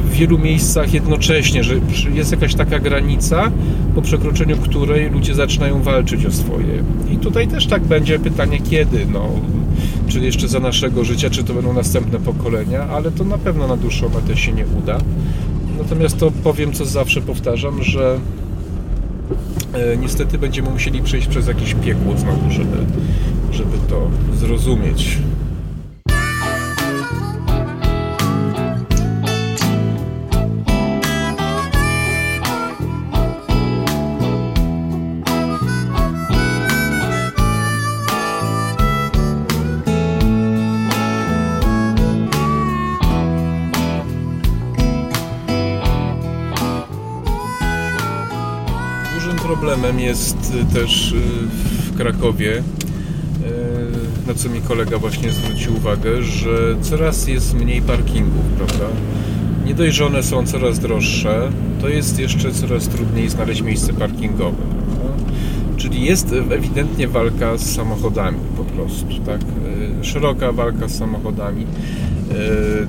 w 0.04 0.10
wielu 0.10 0.38
miejscach 0.38 0.94
jednocześnie, 0.94 1.63
że 1.63 1.76
jest 2.13 2.32
jakaś 2.32 2.56
taka 2.56 2.80
granica, 2.80 3.52
po 3.96 4.02
przekroczeniu 4.02 4.58
której 4.58 5.10
ludzie 5.10 5.36
zaczynają 5.36 5.82
walczyć 5.82 6.26
o 6.26 6.32
swoje. 6.32 6.84
I 7.12 7.18
tutaj 7.18 7.48
też 7.48 7.68
tak 7.68 7.84
będzie 7.84 8.20
pytanie, 8.20 8.60
kiedy, 8.70 9.06
no, 9.13 9.30
czy 10.08 10.20
jeszcze 10.20 10.48
za 10.48 10.60
naszego 10.60 11.04
życia, 11.04 11.30
czy 11.30 11.44
to 11.44 11.54
będą 11.54 11.74
następne 11.74 12.20
pokolenia, 12.20 12.84
ale 12.84 13.12
to 13.12 13.24
na 13.24 13.38
pewno 13.38 13.68
na 13.68 13.78
dłuższą 13.78 14.10
metę 14.10 14.38
się 14.38 14.52
nie 14.52 14.65
uda. 14.84 14.98
Natomiast 15.78 16.18
to 16.18 16.32
powiem, 16.32 16.74
co 16.74 16.86
zawsze 16.86 17.22
powtarzam, 17.22 17.84
że 17.84 18.20
e, 19.74 19.98
niestety 19.98 20.38
będziemy 20.38 20.70
musieli 20.70 21.02
przejść 21.02 21.28
przez 21.28 21.48
jakieś 21.48 21.74
piekło 21.74 22.18
znowu, 22.18 22.52
żeby, 22.52 22.78
żeby 23.52 23.78
to 23.89 24.08
zrozumieć. 24.39 25.18
Jest 50.06 50.54
y, 50.62 50.74
też 50.74 51.12
y, 51.12 51.15
w 51.91 51.98
Krakowie, 51.98 52.58
y, 52.58 52.63
na 54.28 54.34
co 54.34 54.50
mi 54.50 54.62
kolega 54.62 54.98
właśnie 54.98 55.32
zwrócił 55.32 55.76
uwagę, 55.76 56.24
że 56.24 56.76
coraz 56.82 57.28
jest 57.28 57.54
mniej 57.54 57.82
parkingów, 57.82 58.46
prawda? 58.58 58.86
Nie 59.65 59.74
dość, 59.74 59.96
że 59.96 60.06
one 60.06 60.24
są 60.24 60.46
coraz 60.46 60.80
droższe, 60.80 61.52
to 61.82 61.89
jest 61.89 62.20
jeszcze 62.20 62.52
coraz 62.52 62.88
trudniej 62.88 63.30
znaleźć 63.30 63.62
miejsce 63.62 63.94
parkingowe. 63.94 64.58
Prawda? 64.58 65.24
Czyli 65.78 66.06
jest 66.06 66.34
ewidentnie 66.52 67.08
walka 67.08 67.58
z 67.58 67.76
samochodami 67.76 68.38
po 68.58 68.63
prostu, 68.63 69.08
tak? 69.26 69.41
Szeroka 70.02 70.52
walka 70.52 70.88
z 70.88 70.98
samochodami, 70.98 71.65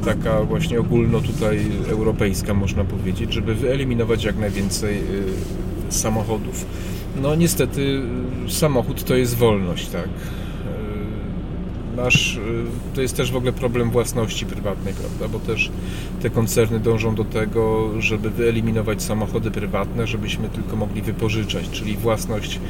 taka 0.04 0.42
właśnie 0.42 0.80
ogólno 0.80 1.20
tutaj 1.20 1.60
europejska 1.88 2.54
można 2.54 2.84
powiedzieć, 2.84 3.32
żeby 3.32 3.54
wyeliminować 3.54 4.24
jak 4.24 4.38
najwięcej 4.38 5.02
samochodów. 5.88 6.66
No 7.22 7.34
niestety 7.34 8.02
samochód 8.48 9.04
to 9.04 9.16
jest 9.16 9.36
wolność, 9.36 9.88
tak. 9.88 10.08
Masz, 11.96 12.40
to 12.94 13.00
jest 13.00 13.16
też 13.16 13.32
w 13.32 13.36
ogóle 13.36 13.52
problem 13.52 13.90
własności 13.90 14.46
prywatnej, 14.46 14.94
prawda? 14.94 15.38
Bo 15.38 15.46
też 15.46 15.70
te 16.22 16.30
koncerny 16.30 16.80
dążą 16.80 17.14
do 17.14 17.24
tego, 17.24 17.90
żeby 17.98 18.30
wyeliminować 18.30 19.02
samochody 19.02 19.50
prywatne, 19.50 20.06
żebyśmy 20.06 20.48
tylko 20.48 20.76
mogli 20.76 21.02
wypożyczać, 21.02 21.70
czyli 21.70 21.96
własność 21.96 22.60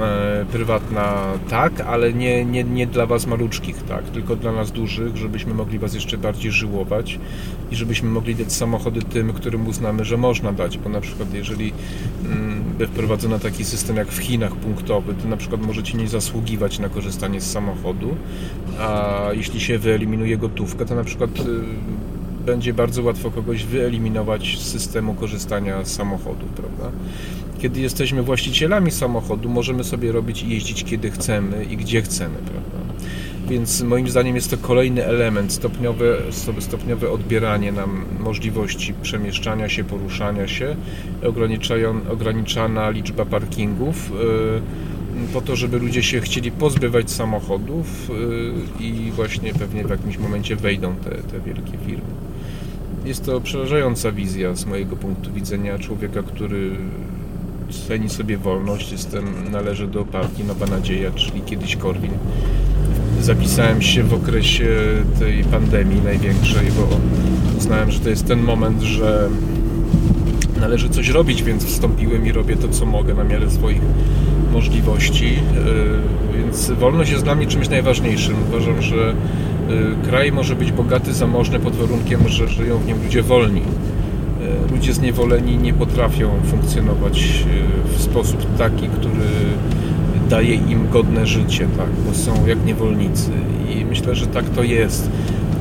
E, 0.00 0.44
prywatna 0.52 1.22
tak, 1.48 1.80
ale 1.80 2.12
nie, 2.12 2.44
nie, 2.44 2.64
nie 2.64 2.86
dla 2.86 3.06
Was 3.06 3.26
maluczkich 3.26 3.82
tak, 3.82 4.04
tylko 4.04 4.36
dla 4.36 4.52
nas 4.52 4.72
dużych, 4.72 5.16
żebyśmy 5.16 5.54
mogli 5.54 5.78
Was 5.78 5.94
jeszcze 5.94 6.18
bardziej 6.18 6.52
żyłować 6.52 7.18
i 7.70 7.76
żebyśmy 7.76 8.08
mogli 8.08 8.34
dać 8.34 8.52
samochody 8.52 9.02
tym, 9.02 9.32
którym 9.32 9.66
uznamy, 9.66 10.04
że 10.04 10.16
można 10.16 10.52
dać, 10.52 10.78
bo 10.78 10.88
na 10.88 11.00
przykład 11.00 11.34
jeżeli 11.34 11.72
mm, 12.24 12.55
wprowadzono 12.86 13.38
taki 13.38 13.64
system 13.64 13.96
jak 13.96 14.08
w 14.08 14.18
Chinach 14.18 14.56
punktowy, 14.56 15.14
to 15.14 15.28
na 15.28 15.36
przykład 15.36 15.66
możecie 15.66 15.98
nie 15.98 16.08
zasługiwać 16.08 16.78
na 16.78 16.88
korzystanie 16.88 17.40
z 17.40 17.50
samochodu, 17.52 18.16
a 18.78 19.20
jeśli 19.32 19.60
się 19.60 19.78
wyeliminuje 19.78 20.38
gotówkę, 20.38 20.86
to 20.86 20.94
na 20.94 21.04
przykład 21.04 21.30
y, 21.30 21.42
będzie 22.46 22.74
bardzo 22.74 23.02
łatwo 23.02 23.30
kogoś 23.30 23.64
wyeliminować 23.64 24.58
z 24.58 24.62
systemu 24.62 25.14
korzystania 25.14 25.84
z 25.84 25.94
samochodów, 25.94 26.48
prawda? 26.48 26.90
kiedy 27.58 27.80
jesteśmy 27.80 28.22
właścicielami 28.22 28.90
samochodu, 28.90 29.48
możemy 29.48 29.84
sobie 29.84 30.12
robić 30.12 30.42
i 30.42 30.48
jeździć 30.48 30.84
kiedy 30.84 31.10
chcemy 31.10 31.64
i 31.64 31.76
gdzie 31.76 32.02
chcemy, 32.02 32.36
prawda? 32.38 32.85
Więc 33.48 33.82
moim 33.82 34.08
zdaniem 34.08 34.34
jest 34.34 34.50
to 34.50 34.56
kolejny 34.56 35.04
element, 35.04 35.52
stopniowe, 35.52 36.16
stopniowe 36.60 37.10
odbieranie 37.10 37.72
nam 37.72 38.04
możliwości 38.20 38.94
przemieszczania 39.02 39.68
się, 39.68 39.84
poruszania 39.84 40.48
się, 40.48 40.76
ograniczana 42.10 42.90
liczba 42.90 43.24
parkingów 43.24 44.10
y, 44.10 45.32
po 45.32 45.40
to, 45.40 45.56
żeby 45.56 45.78
ludzie 45.78 46.02
się 46.02 46.20
chcieli 46.20 46.50
pozbywać 46.50 47.10
samochodów 47.10 48.10
y, 48.10 48.82
i 48.84 49.10
właśnie 49.10 49.54
pewnie 49.54 49.84
w 49.84 49.90
jakimś 49.90 50.18
momencie 50.18 50.56
wejdą 50.56 50.94
te, 50.96 51.10
te 51.10 51.40
wielkie 51.40 51.78
firmy. 51.86 52.10
Jest 53.04 53.24
to 53.24 53.40
przerażająca 53.40 54.12
wizja 54.12 54.54
z 54.54 54.66
mojego 54.66 54.96
punktu 54.96 55.32
widzenia 55.32 55.78
człowieka, 55.78 56.22
który 56.22 56.70
ceni 57.88 58.08
sobie 58.08 58.38
wolność. 58.38 58.92
Jestem, 58.92 59.24
należę 59.50 59.86
do 59.86 60.04
partii 60.04 60.44
Nowa 60.44 60.66
Nadzieja, 60.66 61.10
czyli 61.10 61.40
kiedyś 61.40 61.76
Korwin. 61.76 62.12
Zapisałem 63.20 63.82
się 63.82 64.02
w 64.02 64.14
okresie 64.14 64.68
tej 65.18 65.44
pandemii 65.44 66.00
największej, 66.04 66.66
bo 66.76 66.88
uznałem, 67.58 67.90
że 67.90 68.00
to 68.00 68.08
jest 68.08 68.26
ten 68.26 68.40
moment, 68.40 68.82
że 68.82 69.28
należy 70.60 70.88
coś 70.88 71.08
robić, 71.08 71.42
więc 71.42 71.64
wstąpiłem 71.64 72.26
i 72.26 72.32
robię 72.32 72.56
to, 72.56 72.68
co 72.68 72.86
mogę 72.86 73.14
na 73.14 73.24
miarę 73.24 73.50
swoich 73.50 73.80
możliwości. 74.52 75.26
E, 76.34 76.38
więc 76.38 76.70
wolność 76.70 77.10
jest 77.10 77.24
dla 77.24 77.34
mnie 77.34 77.46
czymś 77.46 77.68
najważniejszym. 77.68 78.34
Uważam, 78.48 78.82
że 78.82 79.10
e, 79.10 80.06
kraj 80.08 80.32
może 80.32 80.56
być 80.56 80.72
bogaty, 80.72 81.12
zamożny 81.12 81.60
pod 81.60 81.76
warunkiem, 81.76 82.28
że 82.28 82.48
żyją 82.48 82.78
w 82.78 82.86
nim 82.86 83.02
ludzie 83.04 83.22
wolni 83.22 83.62
E, 84.46 84.72
ludzie 84.72 84.92
zniewoleni 84.92 85.58
nie 85.58 85.72
potrafią 85.72 86.30
funkcjonować 86.44 87.44
w 87.96 88.02
sposób 88.02 88.56
taki, 88.58 88.88
który 88.88 89.28
daje 90.30 90.54
im 90.54 90.90
godne 90.90 91.26
życie, 91.26 91.68
tak, 91.76 91.88
bo 92.06 92.14
są 92.14 92.46
jak 92.46 92.64
niewolnicy 92.64 93.30
i 93.76 93.84
myślę, 93.84 94.14
że 94.14 94.26
tak 94.26 94.44
to 94.44 94.62
jest. 94.62 95.10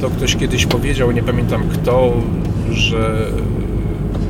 To 0.01 0.09
ktoś 0.09 0.35
kiedyś 0.35 0.65
powiedział, 0.65 1.11
nie 1.11 1.23
pamiętam 1.23 1.63
kto, 1.69 2.13
że 2.71 3.27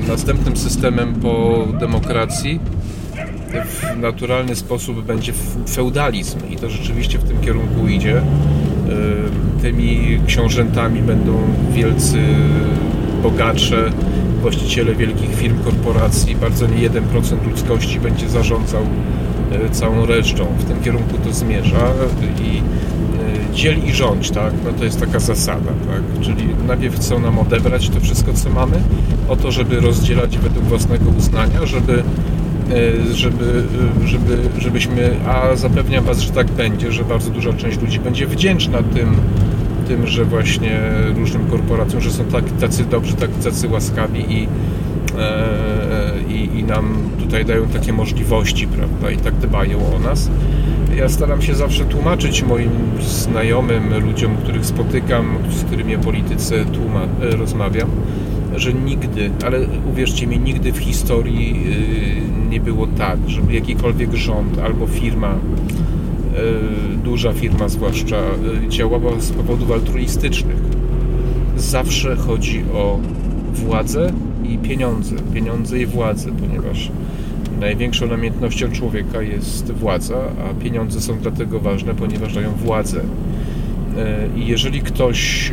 następnym 0.08 0.58
systemem 0.58 1.14
po 1.14 1.66
demokracji 1.80 2.60
w 3.66 3.98
naturalny 3.98 4.56
sposób 4.56 5.06
będzie 5.06 5.34
feudalizm 5.70 6.38
i 6.50 6.56
to 6.56 6.70
rzeczywiście 6.70 7.20
w 7.20 7.24
tym 7.24 7.42
kierunku 7.42 7.88
idzie. 7.88 8.22
Tymi 9.62 10.20
książętami 10.28 11.02
będą 11.02 11.38
wielcy 11.74 12.18
bogacze, 13.24 13.92
właściciele 14.46 14.96
wielkich 14.96 15.36
firm, 15.36 15.64
korporacji, 15.64 16.36
bardzo 16.36 16.68
nie 16.68 16.90
1% 16.90 17.02
ludzkości 17.50 18.00
będzie 18.00 18.30
zarządzał 18.30 18.82
e, 19.52 19.70
całą 19.70 20.06
resztą. 20.06 20.46
W 20.60 20.64
tym 20.64 20.82
kierunku 20.82 21.18
to 21.18 21.34
zmierza 21.34 21.94
i 22.42 22.58
e, 22.58 23.56
dziel 23.56 23.76
i 23.86 23.94
rządź, 23.94 24.32
tak? 24.32 24.54
No 24.66 24.72
to 24.72 24.84
jest 24.84 25.00
taka 25.00 25.20
zasada, 25.20 25.72
tak? 25.88 26.22
Czyli 26.22 26.48
najpierw 26.68 26.96
chcą 26.96 27.20
nam 27.20 27.40
odebrać 27.40 27.90
to 27.90 28.00
wszystko, 28.00 28.34
co 28.34 28.50
mamy, 28.50 28.78
o 29.30 29.36
to, 29.36 29.52
żeby 29.52 29.80
rozdzielać 29.80 30.38
według 30.38 30.66
własnego 30.66 31.10
uznania, 31.18 31.66
żeby 31.66 32.04
e, 32.72 33.14
żeby, 33.14 33.64
żeby, 34.06 34.38
żebyśmy, 34.58 35.16
a 35.28 35.56
zapewniam 35.56 36.04
Was, 36.04 36.20
że 36.20 36.32
tak 36.32 36.48
będzie, 36.48 36.92
że 36.92 37.04
bardzo 37.04 37.30
duża 37.30 37.54
część 37.54 37.82
ludzi 37.82 38.00
będzie 38.00 38.28
wdzięczna 38.28 38.84
tym, 38.84 39.16
tym, 39.88 40.08
że 40.08 40.26
właśnie 40.26 40.80
różnym 41.16 41.48
korporacjom, 41.48 42.02
że 42.02 42.12
są 42.12 42.26
tak, 42.26 42.44
tacy 42.60 42.86
dobrzy, 42.86 43.14
tak, 43.14 43.30
tacy 43.44 43.70
łaskawi 43.70 44.34
i, 44.34 44.48
e, 45.18 45.50
i, 46.30 46.60
i 46.60 46.64
nam 46.64 46.98
tutaj 47.20 47.46
dają 47.46 47.68
takie 47.68 47.94
możliwości, 47.94 48.68
prawda, 48.68 49.12
i 49.12 49.18
tak 49.18 49.36
dbają 49.36 49.96
o 49.96 50.00
nas. 50.00 50.30
Ja 50.96 51.10
staram 51.10 51.42
się 51.42 51.56
zawsze 51.56 51.86
tłumaczyć 51.86 52.44
moim 52.44 52.72
znajomym, 53.02 54.06
ludziom, 54.06 54.38
których 54.38 54.66
spotykam, 54.66 55.38
z 55.50 55.64
którymi 55.64 55.96
o 55.96 56.00
polityce 56.00 56.66
tłuma, 56.66 57.02
e, 57.22 57.36
rozmawiam, 57.36 57.90
że 58.56 58.74
nigdy, 58.74 59.32
ale 59.46 59.60
uwierzcie 59.92 60.28
mi, 60.28 60.40
nigdy 60.40 60.72
w 60.72 60.78
historii 60.78 61.64
y, 62.48 62.50
nie 62.50 62.60
było 62.60 62.88
tak, 62.88 63.18
żeby 63.28 63.54
jakikolwiek 63.54 64.14
rząd 64.14 64.60
albo 64.60 64.88
firma 64.88 65.36
duża 67.04 67.34
firma 67.34 67.70
zwłaszcza 67.70 68.18
e, 68.18 68.70
działała 68.70 69.20
z 69.20 69.32
powodów 69.32 69.72
altruistycznych. 69.72 70.58
Zawsze 71.58 72.16
chodzi 72.16 72.64
o 72.74 73.00
władzę 73.54 74.14
i 74.44 74.58
pieniądze. 74.58 75.16
Pieniądze 75.34 75.80
i 75.80 75.86
władzę, 75.86 76.32
ponieważ 76.32 76.92
największą 77.60 78.08
namiętnością 78.08 78.72
człowieka 78.72 79.22
jest 79.22 79.72
władza, 79.72 80.18
a 80.18 80.64
pieniądze 80.64 81.02
są 81.02 81.20
dlatego 81.20 81.60
ważne, 81.60 81.96
ponieważ 81.96 82.34
dają 82.34 82.52
władzę. 82.52 83.02
E, 83.98 84.28
I 84.38 84.48
jeżeli 84.48 84.82
ktoś 84.82 85.52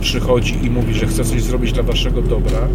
przychodzi 0.00 0.54
i 0.66 0.70
mówi, 0.70 0.94
że 0.94 1.06
chce 1.06 1.24
coś 1.24 1.42
zrobić 1.42 1.72
dla 1.72 1.82
waszego 1.82 2.22
dobra, 2.22 2.68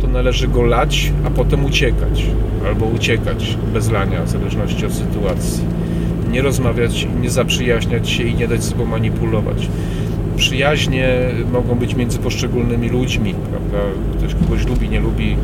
to 0.00 0.06
należy 0.06 0.48
go 0.48 0.62
lać, 0.62 1.12
a 1.24 1.30
potem 1.30 1.64
uciekać. 1.64 2.26
Albo 2.66 2.86
uciekać 2.86 3.56
bez 3.74 3.90
lania, 3.90 4.22
w 4.22 4.30
zależności 4.30 4.86
od 4.86 4.92
sytuacji 4.92 5.85
nie 6.30 6.42
rozmawiać, 6.42 7.08
nie 7.22 7.30
zaprzyjaźniać 7.30 8.10
się 8.10 8.22
i 8.22 8.34
nie 8.34 8.48
dać 8.48 8.64
sobą 8.64 8.84
manipulować. 8.86 9.68
Przyjaźnie 10.36 11.08
mogą 11.52 11.74
być 11.74 11.94
między 11.94 12.18
poszczególnymi 12.18 12.88
ludźmi, 12.88 13.34
prawda? 13.50 13.78
Ktoś 14.18 14.34
kogoś 14.34 14.66
lubi, 14.66 14.88
nie 14.88 15.00
lubi, 15.00 15.36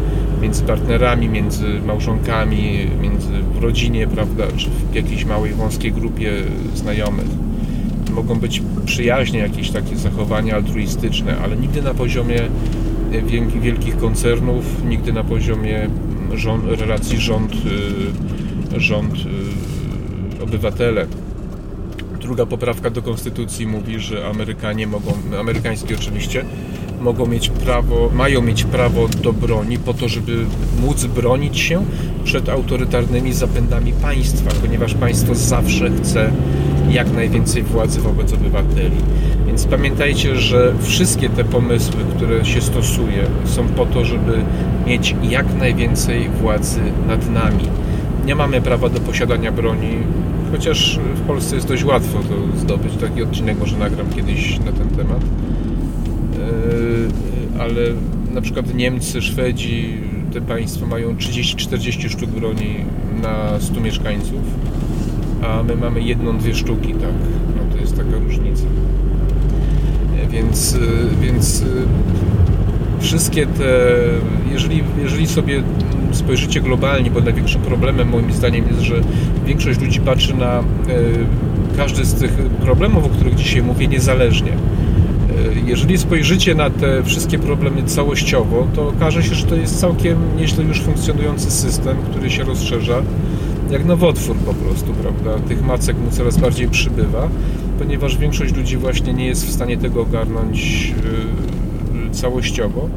między 0.42 0.62
partnerami, 0.62 1.28
między 1.28 1.80
małżonkami, 1.86 2.86
między 3.02 3.32
w 3.54 3.62
rodzinie, 3.62 4.06
prawda? 4.06 4.44
Czy 4.56 4.68
w 4.92 4.94
jakiejś 4.94 5.24
małej, 5.24 5.52
wąskiej 5.52 5.92
grupie 5.92 6.32
znajomych. 6.74 7.26
Mogą 8.14 8.34
być 8.34 8.62
przyjaźnie, 8.84 9.38
jakieś 9.38 9.70
takie 9.70 9.96
zachowania 9.96 10.54
altruistyczne, 10.54 11.36
ale 11.44 11.56
nigdy 11.56 11.82
na 11.82 11.94
poziomie 11.94 12.40
wielkich 13.60 13.96
koncernów, 13.96 14.84
nigdy 14.88 15.12
na 15.12 15.24
poziomie 15.24 15.88
rząd, 16.34 16.64
relacji 16.80 17.18
rząd, 17.18 17.52
y, 18.76 18.80
rząd 18.80 19.14
y, 19.14 19.18
obywatele. 20.42 21.06
Druga 22.20 22.46
poprawka 22.46 22.90
do 22.90 23.02
konstytucji 23.02 23.66
mówi, 23.66 24.00
że 24.00 24.26
Amerykanie 24.26 24.86
mogą, 24.86 25.12
amerykańskie 25.40 25.94
oczywiście, 25.94 26.44
mogą 27.00 27.26
mieć 27.26 27.48
prawo, 27.48 28.10
mają 28.14 28.42
mieć 28.42 28.64
prawo 28.64 29.08
do 29.08 29.32
broni 29.32 29.78
po 29.78 29.94
to, 29.94 30.08
żeby 30.08 30.44
móc 30.80 31.04
bronić 31.04 31.58
się 31.58 31.84
przed 32.24 32.48
autorytarnymi 32.48 33.32
zapędami 33.32 33.92
państwa, 33.92 34.50
ponieważ 34.62 34.94
państwo 34.94 35.34
zawsze 35.34 35.90
chce 35.90 36.30
jak 36.90 37.12
najwięcej 37.12 37.62
władzy 37.62 38.00
wobec 38.00 38.32
obywateli. 38.32 38.96
Więc 39.46 39.64
pamiętajcie, 39.64 40.36
że 40.36 40.74
wszystkie 40.82 41.30
te 41.30 41.44
pomysły, 41.44 42.00
które 42.16 42.44
się 42.44 42.60
stosuje, 42.60 43.26
są 43.44 43.68
po 43.68 43.86
to, 43.86 44.04
żeby 44.04 44.44
mieć 44.86 45.14
jak 45.22 45.54
najwięcej 45.58 46.28
władzy 46.28 46.80
nad 47.08 47.30
nami. 47.30 47.64
Nie 48.26 48.34
mamy 48.34 48.60
prawa 48.60 48.88
do 48.88 49.00
posiadania 49.00 49.52
broni, 49.52 49.96
chociaż 50.52 50.98
w 51.14 51.20
Polsce 51.20 51.54
jest 51.54 51.68
dość 51.68 51.84
łatwo 51.84 52.18
to 52.18 52.58
zdobyć. 52.58 52.96
Taki 52.96 53.22
odcinek 53.22 53.58
może 53.58 53.78
nagram 53.78 54.10
kiedyś 54.14 54.58
na 54.58 54.72
ten 54.72 54.88
temat. 54.88 55.20
E, 57.58 57.60
ale 57.60 57.80
na 58.34 58.40
przykład 58.40 58.74
Niemcy, 58.74 59.22
Szwedzi, 59.22 59.98
te 60.32 60.40
państwa 60.40 60.86
mają 60.86 61.14
30-40 61.14 62.08
sztuk 62.10 62.30
broni 62.30 62.76
na 63.22 63.60
100 63.60 63.80
mieszkańców, 63.80 64.40
a 65.42 65.62
my 65.62 65.76
mamy 65.76 66.00
jedną, 66.00 66.38
dwie 66.38 66.54
sztuki, 66.54 66.92
tak. 66.92 67.14
No 67.56 67.74
to 67.74 67.80
jest 67.80 67.96
taka 67.96 68.18
różnica. 68.24 68.64
E, 70.22 70.28
więc, 70.28 70.74
e, 70.74 70.78
więc 71.20 71.64
wszystkie 73.02 73.46
te, 73.46 73.88
jeżeli, 74.52 74.82
jeżeli 75.02 75.26
sobie 75.26 75.62
spojrzycie 76.12 76.60
globalnie, 76.60 77.10
bo 77.10 77.20
największym 77.20 77.60
problemem 77.60 78.08
moim 78.08 78.32
zdaniem 78.32 78.68
jest, 78.68 78.80
że 78.80 78.94
większość 79.46 79.80
ludzi 79.80 80.00
patrzy 80.00 80.34
na 80.34 80.58
e, 80.58 80.62
każdy 81.76 82.04
z 82.04 82.14
tych 82.14 82.32
problemów, 82.60 83.04
o 83.04 83.08
których 83.08 83.34
dzisiaj 83.34 83.62
mówię, 83.62 83.88
niezależnie. 83.88 84.52
E, 84.52 84.56
jeżeli 85.66 85.98
spojrzycie 85.98 86.54
na 86.54 86.70
te 86.70 87.02
wszystkie 87.02 87.38
problemy 87.38 87.82
całościowo, 87.82 88.66
to 88.74 88.88
okaże 88.88 89.22
się, 89.22 89.34
że 89.34 89.46
to 89.46 89.54
jest 89.56 89.80
całkiem 89.80 90.18
nieźle 90.36 90.64
już 90.64 90.80
funkcjonujący 90.80 91.50
system, 91.50 91.96
który 92.10 92.30
się 92.30 92.44
rozszerza 92.44 93.02
jak 93.70 93.84
nowotwór 93.84 94.36
po 94.36 94.54
prostu, 94.54 94.92
prawda? 94.92 95.48
Tych 95.48 95.66
macek 95.66 95.98
mu 95.98 96.10
coraz 96.10 96.36
bardziej 96.36 96.68
przybywa, 96.68 97.28
ponieważ 97.78 98.16
większość 98.16 98.56
ludzi 98.56 98.76
właśnie 98.76 99.12
nie 99.12 99.26
jest 99.26 99.46
w 99.46 99.52
stanie 99.52 99.76
tego 99.76 100.02
ogarnąć 100.02 100.92
e, 100.98 101.41
całościowo 102.12 102.88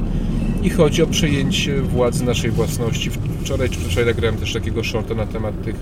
i 0.65 0.69
chodzi 0.69 1.03
o 1.03 1.07
przejęcie 1.07 1.81
władzy 1.81 2.25
naszej 2.25 2.51
własności. 2.51 3.09
Wczoraj 3.41 3.69
czy 3.69 3.79
wczoraj 3.79 4.05
nagrałem 4.05 4.37
też 4.37 4.53
takiego 4.53 4.83
shorta 4.83 5.13
na 5.13 5.25
temat 5.25 5.63
tych 5.63 5.75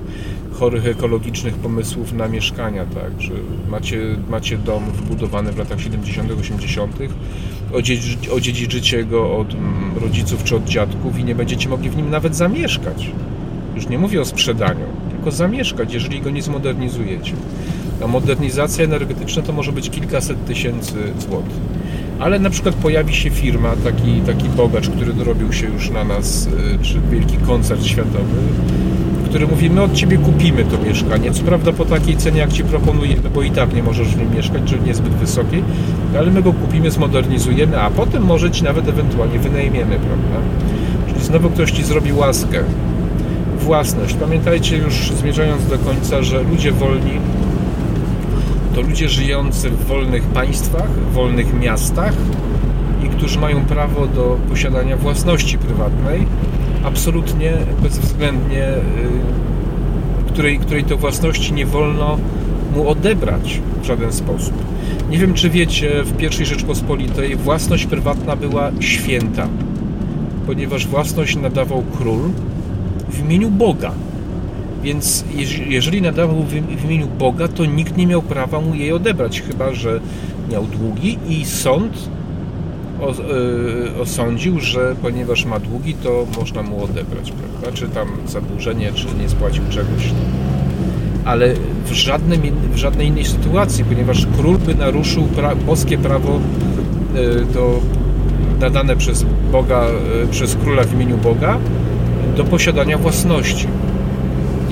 chorych 0.54 0.88
ekologicznych 0.88 1.54
pomysłów 1.54 2.14
na 2.14 2.28
mieszkania, 2.28 2.86
tak, 2.86 3.22
że 3.22 3.34
macie, 3.70 4.00
macie 4.30 4.58
dom 4.58 4.84
wbudowany 4.84 5.52
w 5.52 5.58
latach 5.58 5.82
70., 5.82 6.32
80., 6.32 6.96
odziedziczycie 8.32 9.04
go 9.04 9.38
od 9.38 9.54
mm, 9.54 9.98
rodziców 10.02 10.44
czy 10.44 10.56
od 10.56 10.64
dziadków 10.64 11.20
i 11.20 11.24
nie 11.24 11.36
będziecie 11.36 11.70
mogli 11.70 11.90
w 11.90 11.98
nim 11.98 12.10
nawet 12.10 12.36
zamieszkać. 12.36 13.12
Już 13.76 13.88
nie 13.88 13.98
mówię 13.98 14.22
o 14.22 14.26
sprzedaniu, 14.26 14.86
tylko 15.12 15.32
zamieszkać, 15.32 15.94
jeżeli 15.94 16.22
go 16.22 16.30
nie 16.30 16.42
zmodernizujecie. 16.42 17.34
A 18.04 18.08
modernizacja 18.08 18.84
energetyczna 18.84 19.42
to 19.42 19.54
może 19.54 19.72
być 19.72 19.90
kilkaset 19.90 20.46
tysięcy 20.46 20.96
złotych 21.20 21.73
ale 22.24 22.40
na 22.40 22.50
przykład 22.50 22.76
pojawi 22.76 23.16
się 23.16 23.30
firma, 23.30 23.76
taki, 23.84 24.22
taki 24.26 24.50
bogacz, 24.50 24.90
który 24.90 25.14
dorobił 25.14 25.54
się 25.54 25.68
już 25.68 25.90
na 25.90 26.04
nas, 26.04 26.48
y, 26.48 26.84
czy 26.84 27.02
wielki 27.12 27.38
koncert 27.38 27.84
światowy, 27.84 28.36
który 29.26 29.48
mówi, 29.48 29.70
my 29.70 29.82
od 29.82 29.94
Ciebie 29.94 30.18
kupimy 30.18 30.64
to 30.64 30.78
mieszkanie, 30.78 31.32
co 31.32 31.44
prawda 31.44 31.74
po 31.74 31.86
takiej 31.86 32.18
cenie, 32.18 32.40
jak 32.40 32.54
Ci 32.54 32.64
proponujemy, 32.64 33.30
bo 33.34 33.42
i 33.42 33.52
tak 33.52 33.74
nie 33.74 33.84
możesz 33.84 34.08
w 34.08 34.18
nim 34.18 34.36
mieszkać, 34.36 34.62
czyli 34.66 34.82
niezbyt 34.82 35.14
wysokiej, 35.14 35.64
ale 36.18 36.32
my 36.32 36.42
go 36.42 36.54
kupimy, 36.54 36.92
zmodernizujemy, 36.92 37.82
a 37.82 37.90
potem 37.90 38.24
może 38.24 38.52
Ci 38.52 38.64
nawet 38.64 38.90
ewentualnie 38.90 39.40
wynajmiemy, 39.40 39.96
prawda? 39.96 40.48
Czyli 41.08 41.26
znowu 41.26 41.50
ktoś 41.50 41.72
Ci 41.72 41.84
zrobi 41.84 42.14
łaskę. 42.14 42.60
Własność. 43.60 44.14
Pamiętajcie 44.14 44.78
już, 44.78 45.12
zmierzając 45.12 45.68
do 45.68 45.78
końca, 45.78 46.22
że 46.22 46.44
ludzie 46.44 46.72
wolni 46.72 47.20
to 48.76 48.82
ludzie 48.82 49.10
żyjący 49.10 49.70
w 49.70 49.86
wolnych 49.86 50.24
państwach, 50.24 50.90
wolnych 51.12 51.60
miastach 51.60 52.14
i 53.06 53.10
którzy 53.10 53.40
mają 53.40 53.66
prawo 53.66 54.08
do 54.08 54.38
posiadania 54.50 54.98
własności 54.98 55.58
prywatnej, 55.58 56.26
absolutnie, 56.84 57.54
bezwzględnie, 57.84 58.68
y, 58.68 60.32
której, 60.34 60.60
której 60.60 60.84
to 60.84 60.98
własności 60.98 61.54
nie 61.54 61.66
wolno 61.66 62.18
mu 62.76 62.90
odebrać 62.90 63.62
w 63.82 63.86
żaden 63.86 64.14
sposób. 64.14 64.54
Nie 65.10 65.18
wiem, 65.18 65.34
czy 65.34 65.50
wiecie, 65.50 66.04
w 66.04 66.42
I 66.42 66.46
Rzeczpospolitej 66.46 67.36
własność 67.36 67.86
prywatna 67.86 68.36
była 68.36 68.72
święta, 68.80 69.48
ponieważ 70.46 70.88
własność 70.88 71.36
nadawał 71.36 71.84
król 71.98 72.22
w 73.10 73.20
imieniu 73.20 73.50
Boga. 73.50 73.92
Więc 74.84 75.26
jeżeli 75.68 76.02
nadawał 76.02 76.44
w 76.44 76.86
imieniu 76.86 77.08
Boga, 77.08 77.48
to 77.48 77.66
nikt 77.66 77.98
nie 77.98 78.08
miał 78.08 78.22
prawa 78.22 78.62
mu 78.62 78.76
jej 78.76 78.92
odebrać, 78.92 79.42
chyba 79.42 79.74
że 79.74 80.00
miał 80.52 80.64
długi 80.64 81.18
i 81.30 81.46
sąd 81.46 82.10
e, 83.02 84.02
osądził, 84.02 84.60
że 84.60 84.96
ponieważ 85.02 85.46
ma 85.46 85.60
długi, 85.60 85.94
to 85.94 86.26
można 86.40 86.64
mu 86.64 86.84
odebrać, 86.84 87.32
prawda? 87.32 87.78
Czy 87.78 87.88
tam 87.88 88.08
zadłużenie, 88.28 88.92
czy 88.96 89.06
nie 89.22 89.30
spłacił 89.30 89.64
czegoś. 89.70 90.12
Ale 91.26 91.54
w, 91.86 91.92
żadnym, 91.92 92.42
w 92.74 92.78
żadnej 92.78 93.08
innej 93.08 93.26
sytuacji, 93.26 93.86
ponieważ 93.86 94.28
król 94.38 94.58
by 94.58 94.76
naruszył 94.76 95.24
pra, 95.24 95.56
boskie 95.56 95.98
prawo 95.98 96.40
e, 97.16 97.54
do, 97.54 97.80
nadane 98.60 98.96
przez 98.96 99.26
Boga, 99.52 99.86
e, 100.24 100.28
przez 100.28 100.56
króla 100.56 100.84
w 100.84 100.94
imieniu 100.94 101.18
Boga 101.18 101.58
do 102.38 102.44
posiadania 102.44 102.98
własności 102.98 103.68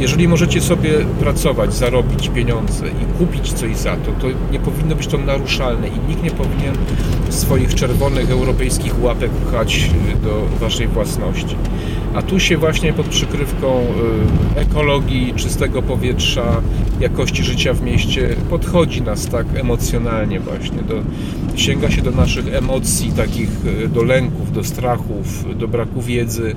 jeżeli 0.01 0.27
możecie 0.27 0.61
sobie 0.61 0.89
pracować, 1.19 1.73
zarobić 1.73 2.29
pieniądze 2.29 2.87
i 2.87 3.17
kupić 3.17 3.53
coś 3.53 3.77
za 3.77 3.95
to, 3.95 4.11
to 4.11 4.27
nie 4.51 4.59
powinno 4.59 4.95
być 4.95 5.07
to 5.07 5.17
naruszalne 5.17 5.87
i 5.87 6.09
nikt 6.09 6.23
nie 6.23 6.31
powinien 6.31 6.75
swoich 7.29 7.75
czerwonych 7.75 8.31
europejskich 8.31 9.03
łapek 9.03 9.31
pchać 9.31 9.89
y, 10.15 10.25
do 10.25 10.45
waszej 10.59 10.87
własności. 10.87 11.55
A 12.13 12.21
tu 12.21 12.39
się 12.39 12.57
właśnie 12.57 12.93
pod 12.93 13.05
przykrywką 13.05 13.81
y, 14.55 14.59
ekologii, 14.59 15.33
czystego 15.35 15.81
powietrza, 15.81 16.61
jakości 16.99 17.43
życia 17.43 17.73
w 17.73 17.81
mieście 17.81 18.35
podchodzi 18.49 19.01
nas 19.01 19.27
tak 19.27 19.45
emocjonalnie 19.55 20.39
właśnie. 20.39 20.81
Do, 20.81 20.95
sięga 21.55 21.91
się 21.91 22.01
do 22.01 22.11
naszych 22.11 22.53
emocji, 22.53 23.11
takich 23.11 23.49
y, 23.83 23.87
do 23.87 24.03
lęków, 24.03 24.51
do 24.51 24.63
strachów, 24.63 25.57
do 25.57 25.67
braku 25.67 26.01
wiedzy 26.01 26.55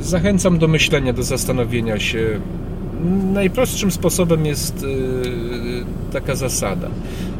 Zachęcam 0.00 0.58
do 0.58 0.68
myślenia, 0.68 1.12
do 1.12 1.22
zastanowienia 1.22 1.98
się. 1.98 2.40
Najprostszym 3.32 3.90
sposobem 3.90 4.46
jest 4.46 4.82
y, 4.82 6.12
taka 6.12 6.34
zasada. 6.34 6.88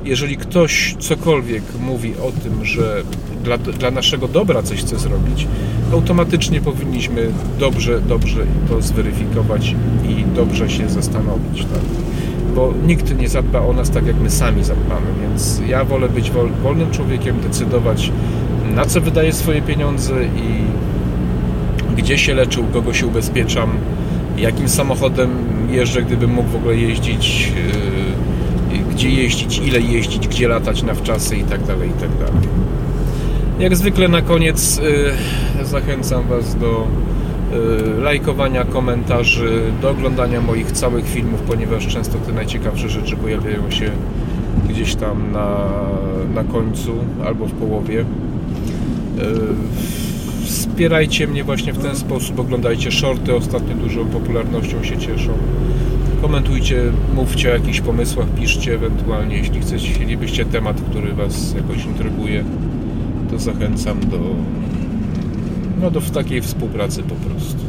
Jeżeli 0.05 0.37
ktoś 0.37 0.97
cokolwiek 0.99 1.63
mówi 1.81 2.13
o 2.17 2.33
tym, 2.43 2.65
że 2.65 3.03
dla, 3.45 3.59
dla 3.59 3.91
naszego 3.91 4.29
dobra 4.29 4.63
coś 4.63 4.81
chce 4.81 4.99
zrobić, 4.99 5.47
automatycznie 5.93 6.61
powinniśmy 6.61 7.31
dobrze, 7.59 8.01
dobrze 8.01 8.47
to 8.69 8.83
zweryfikować 8.83 9.75
i 10.09 10.25
dobrze 10.37 10.71
się 10.71 10.89
zastanowić. 10.89 11.63
Tak? 11.63 11.83
Bo 12.55 12.75
nikt 12.87 13.19
nie 13.19 13.29
zadba 13.29 13.61
o 13.61 13.73
nas 13.73 13.91
tak, 13.91 14.07
jak 14.07 14.21
my 14.21 14.31
sami 14.31 14.65
zadbamy, 14.65 15.07
więc 15.23 15.61
ja 15.69 15.85
wolę 15.85 16.09
być 16.09 16.31
wolnym 16.63 16.91
człowiekiem, 16.91 17.41
decydować 17.41 18.13
na 18.75 18.85
co 18.85 19.01
wydaję 19.01 19.33
swoje 19.33 19.63
pieniądze 19.63 20.25
i 20.25 20.63
gdzie 21.99 22.19
się 22.19 22.35
leczę, 22.35 22.61
u 22.61 22.65
kogo 22.65 22.93
się 22.93 23.07
ubezpieczam, 23.07 23.71
jakim 24.37 24.69
samochodem 24.69 25.31
jeżdżę, 25.71 26.03
gdybym 26.03 26.31
mógł 26.31 26.49
w 26.49 26.57
ogóle 26.57 26.77
jeździć, 26.77 27.53
yy, 28.73 28.79
gdzie 28.91 29.11
jeździć, 29.11 29.59
ile 29.59 29.81
jeździć, 29.81 30.29
gdzie 30.29 30.49
latać 30.49 30.83
na 30.83 30.95
wczasy 30.95 31.37
i 31.37 31.45
tak 31.45 31.65
dalej, 31.65 31.89
i 31.89 31.93
tak. 31.93 32.11
Jak 33.59 33.77
zwykle 33.77 34.09
na 34.09 34.23
koniec 34.23 34.81
yy, 35.59 35.65
zachęcam 35.65 36.29
Was 36.29 36.55
do 36.55 36.87
yy, 37.53 38.03
lajkowania, 38.03 38.65
komentarzy, 38.65 39.63
do 39.83 39.91
oglądania 39.91 40.41
moich 40.41 40.73
całych 40.73 41.09
filmów, 41.09 41.41
ponieważ 41.41 41.87
często 41.87 42.19
te 42.19 42.33
najciekawsze 42.33 42.89
rzeczy 42.89 43.17
pojawiają 43.17 43.71
się 43.71 43.91
gdzieś 44.69 44.95
tam 44.95 45.33
na, 45.33 45.57
na 46.35 46.45
końcu 46.45 46.93
albo 47.25 47.47
w 47.47 47.53
połowie 47.53 48.05
wspierajcie 50.79 51.27
mnie 51.27 51.45
właśnie 51.45 51.73
w 51.73 51.83
ten 51.83 51.97
sposób, 51.97 52.39
oglądajcie 52.39 52.91
shorty, 52.91 53.35
ostatnio 53.35 53.75
dużą 53.75 54.07
popularnością 54.07 54.85
się 54.85 54.99
cieszą. 54.99 55.33
Komentujcie, 56.23 56.83
mówcie 57.15 57.51
o 57.51 57.55
jakichś 57.55 57.81
pomysłach, 57.81 58.27
piszcie 58.41 58.75
ewentualnie, 58.75 59.37
jeśli 59.37 59.61
chcecie, 59.61 59.93
chcielibyście 59.93 60.45
temat, 60.45 60.81
który 60.91 61.13
Was 61.13 61.55
jakoś 61.55 61.85
intryguje, 61.85 62.45
to 63.31 63.39
zachęcam 63.39 64.01
do, 64.01 64.19
no, 65.81 65.91
do 65.91 66.01
takiej 66.01 66.43
współpracy 66.43 67.03
po 67.03 67.15
prostu. 67.15 67.65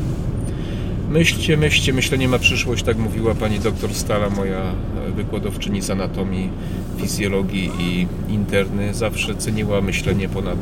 Myślcie, 1.10 1.58
myślcie, 1.58 1.94
myślenie 1.94 2.28
ma 2.28 2.40
przyszłość, 2.40 2.84
tak 2.84 2.98
mówiła 2.98 3.36
pani 3.36 3.60
doktor 3.60 3.94
Stala, 3.94 4.30
moja 4.30 4.62
wykładowczyni 5.16 5.82
z 5.82 5.90
anatomii, 5.90 6.50
fizjologii 6.98 7.72
i 7.80 8.08
interny. 8.34 8.94
Zawsze 8.94 9.36
ceniła 9.36 9.82
myślenie 9.82 10.30
ponad 10.30 10.60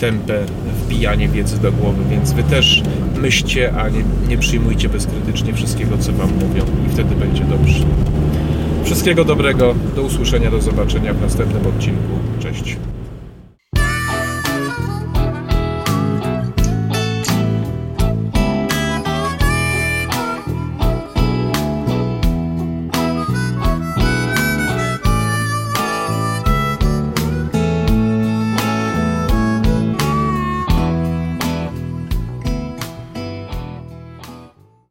tępe 0.00 0.44
wbijanie 0.84 1.28
wiedzy 1.28 1.60
do 1.60 1.72
głowy, 1.72 2.04
więc 2.10 2.32
wy 2.32 2.42
też 2.42 2.82
myślcie, 3.16 3.72
a 3.76 3.88
nie, 3.88 4.04
nie 4.28 4.38
przyjmujcie 4.38 4.88
bezkrytycznie 4.88 5.54
wszystkiego, 5.54 5.98
co 5.98 6.12
wam 6.12 6.30
mówią 6.34 6.64
i 6.86 6.92
wtedy 6.92 7.16
będzie 7.16 7.44
dobrze. 7.44 7.84
Wszystkiego 8.84 9.24
dobrego, 9.24 9.74
do 9.96 10.02
usłyszenia, 10.02 10.50
do 10.50 10.60
zobaczenia 10.60 11.14
w 11.14 11.20
następnym 11.20 11.66
odcinku. 11.66 12.18
Cześć. 12.38 12.76